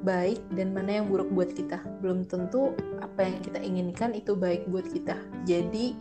baik 0.06 0.38
dan 0.54 0.70
mana 0.70 1.02
yang 1.02 1.11
buruk 1.11 1.26
buat 1.35 1.50
kita. 1.50 1.82
Belum 2.04 2.22
tentu 2.28 2.76
apa 3.02 3.26
yang 3.26 3.37
kita 3.42 3.59
inginkan 3.59 4.14
itu 4.14 4.38
baik 4.38 4.68
buat 4.70 4.87
kita. 4.87 5.18
Jadi 5.48 5.96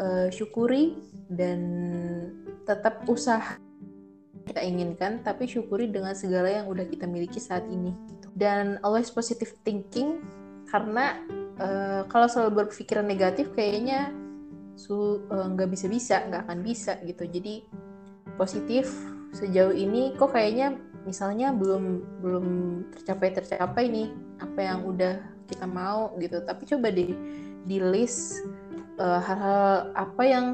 uh, 0.00 0.30
syukuri 0.32 0.96
dan 1.28 1.60
tetap 2.64 3.04
usaha 3.10 3.60
kita 4.44 4.60
inginkan, 4.60 5.24
tapi 5.24 5.48
syukuri 5.48 5.88
dengan 5.88 6.12
segala 6.12 6.52
yang 6.52 6.66
udah 6.68 6.84
kita 6.84 7.08
miliki 7.08 7.40
saat 7.40 7.64
ini. 7.72 7.96
Gitu. 8.12 8.28
Dan 8.36 8.78
always 8.84 9.08
positive 9.08 9.56
thinking, 9.64 10.20
karena 10.68 11.20
uh, 11.58 12.02
kalau 12.06 12.28
selalu 12.28 12.64
berpikiran 12.64 13.08
negatif, 13.08 13.50
kayaknya 13.56 14.12
eh, 14.74 15.46
nggak 15.54 15.68
uh, 15.68 15.72
bisa-bisa, 15.72 16.22
nggak 16.28 16.50
akan 16.50 16.60
bisa 16.60 17.00
gitu. 17.02 17.24
Jadi 17.24 17.64
positif 18.34 18.90
sejauh 19.34 19.74
ini 19.74 20.14
kok 20.14 20.34
kayaknya 20.34 20.78
misalnya 21.06 21.50
belum 21.50 22.02
belum 22.22 22.46
tercapai 22.94 23.34
tercapai 23.34 23.84
nih 23.90 24.08
apa 24.38 24.60
yang 24.62 24.80
udah 24.86 25.14
kita 25.46 25.66
mau 25.66 26.14
gitu. 26.18 26.42
Tapi 26.42 26.62
coba 26.66 26.90
deh 26.90 27.14
di 27.64 27.78
list 27.80 28.44
uh, 28.98 29.20
hal-hal 29.22 29.94
apa 29.94 30.22
yang 30.22 30.46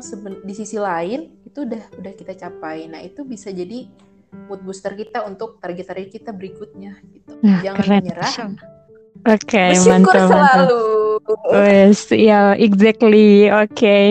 di 0.45 0.55
sisi 0.55 0.77
lain 0.77 1.40
itu 1.51 1.67
udah 1.67 1.83
udah 1.99 2.13
kita 2.15 2.33
capai. 2.39 2.87
Nah 2.87 3.03
itu 3.03 3.27
bisa 3.27 3.51
jadi 3.51 3.91
mood 4.47 4.63
booster 4.63 4.95
kita 4.95 5.27
untuk 5.27 5.59
target-target 5.59 6.09
kita 6.11 6.31
berikutnya 6.31 6.95
gitu. 7.11 7.35
Nah, 7.43 7.59
Jangan 7.67 7.83
keren. 7.83 8.01
menyerah. 8.03 8.35
Oke, 9.21 9.53
okay, 9.53 9.77
mantap, 9.85 10.33
selalu. 10.33 11.21
Yes, 11.53 12.09
ya 12.09 12.17
yeah, 12.17 12.49
exactly. 12.57 13.53
Oke. 13.53 13.77
Okay. 13.77 14.07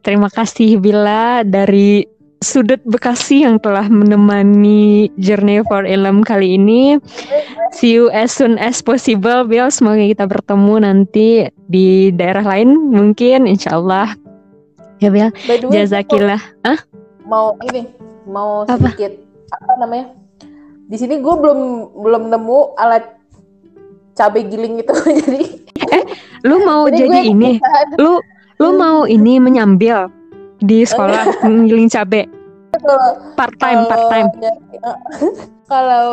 Terima 0.00 0.32
kasih 0.32 0.80
Bila 0.80 1.44
dari 1.44 2.08
sudut 2.40 2.80
Bekasi 2.86 3.44
yang 3.44 3.58
telah 3.58 3.90
menemani 3.90 5.10
Journey 5.20 5.60
for 5.66 5.84
Ilm 5.84 6.24
kali 6.24 6.56
ini. 6.56 6.96
See 7.76 7.98
you 7.98 8.08
as 8.08 8.32
soon 8.32 8.56
as 8.56 8.80
possible, 8.80 9.44
Bill. 9.44 9.68
Semoga 9.68 10.00
kita 10.00 10.24
bertemu 10.24 10.74
nanti 10.80 11.44
di 11.68 12.14
daerah 12.14 12.46
lain 12.46 12.72
mungkin, 12.88 13.44
insya 13.44 13.76
Allah. 13.76 14.16
Ya, 14.98 15.08
Bill. 15.14 15.30
Jazakillah. 15.70 16.42
Ah? 16.66 16.78
Mau 17.22 17.54
ini, 17.70 17.86
mau 18.26 18.66
sedikit 18.66 19.14
apa, 19.54 19.62
apa 19.62 19.72
namanya? 19.86 20.06
Di 20.90 20.96
sini 20.98 21.22
gue 21.22 21.34
belum 21.38 21.92
belum 21.94 22.22
nemu 22.34 22.58
alat 22.80 23.04
cabai 24.18 24.42
giling 24.50 24.82
itu, 24.82 24.94
jadi. 25.22 25.42
Eh, 25.94 26.04
lu 26.42 26.66
mau 26.66 26.90
jadi, 26.90 27.06
jadi 27.06 27.20
ini? 27.30 27.52
Lu 28.02 28.18
lu 28.58 28.74
mau 28.74 29.06
ini 29.06 29.38
menyambil 29.38 30.10
di 30.58 30.82
sekolah 30.82 31.46
giling 31.68 31.86
cabai? 31.86 32.26
part 33.34 33.54
time, 33.58 33.86
part 33.86 34.06
time. 34.10 34.28
Kalau 35.72 36.08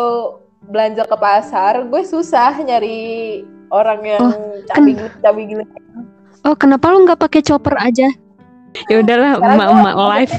belanja 0.65 1.05
ke 1.05 1.17
pasar, 1.17 1.85
gue 1.89 2.01
susah 2.05 2.57
nyari 2.61 3.41
orang 3.73 3.99
yang 4.05 4.21
oh, 4.21 4.61
cabai 4.69 4.93
ken 4.93 5.09
cabai 5.25 5.43
giling. 5.49 5.69
Oh, 6.45 6.53
kenapa 6.53 6.93
lu 6.93 7.09
nggak 7.09 7.17
pakai 7.17 7.41
chopper 7.41 7.73
aja? 7.81 8.13
Ya 8.91 9.01
udahlah, 9.01 9.39
emak-emak 9.39 9.95
live. 9.95 10.33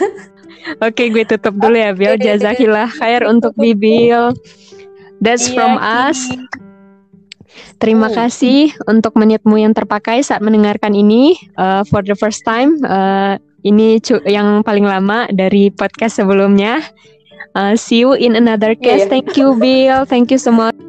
Oke, 0.86 1.08
gue 1.08 1.24
tutup 1.24 1.56
dulu 1.56 1.76
ya, 1.78 1.96
Bill. 1.96 2.20
Jazakillah 2.20 2.90
khair 3.00 3.24
untuk 3.24 3.56
Bibil. 3.56 4.36
That's 5.18 5.50
iya, 5.50 5.54
from 5.56 5.74
us. 5.80 6.18
Terima 7.78 8.10
hmm. 8.10 8.16
kasih 8.18 8.74
untuk 8.90 9.14
menitmu 9.14 9.58
yang 9.58 9.74
terpakai 9.74 10.22
saat 10.22 10.42
mendengarkan 10.42 10.94
ini 10.94 11.38
uh, 11.58 11.86
for 11.86 12.02
the 12.02 12.14
first 12.18 12.42
time. 12.42 12.78
Uh, 12.82 13.38
ini 13.66 13.98
yang 14.26 14.62
paling 14.62 14.86
lama 14.86 15.26
dari 15.30 15.70
podcast 15.70 16.18
sebelumnya. 16.18 16.82
Uh, 17.54 17.74
see 17.74 18.02
you 18.02 18.14
in 18.14 18.38
another 18.38 18.74
iya, 18.74 18.82
case. 18.82 19.06
Yeah, 19.06 19.06
yeah. 19.06 19.12
Thank 19.14 19.28
you, 19.38 19.48
Bill. 19.58 20.06
Thank 20.06 20.30
you 20.30 20.38
so 20.38 20.54
much. 20.54 20.87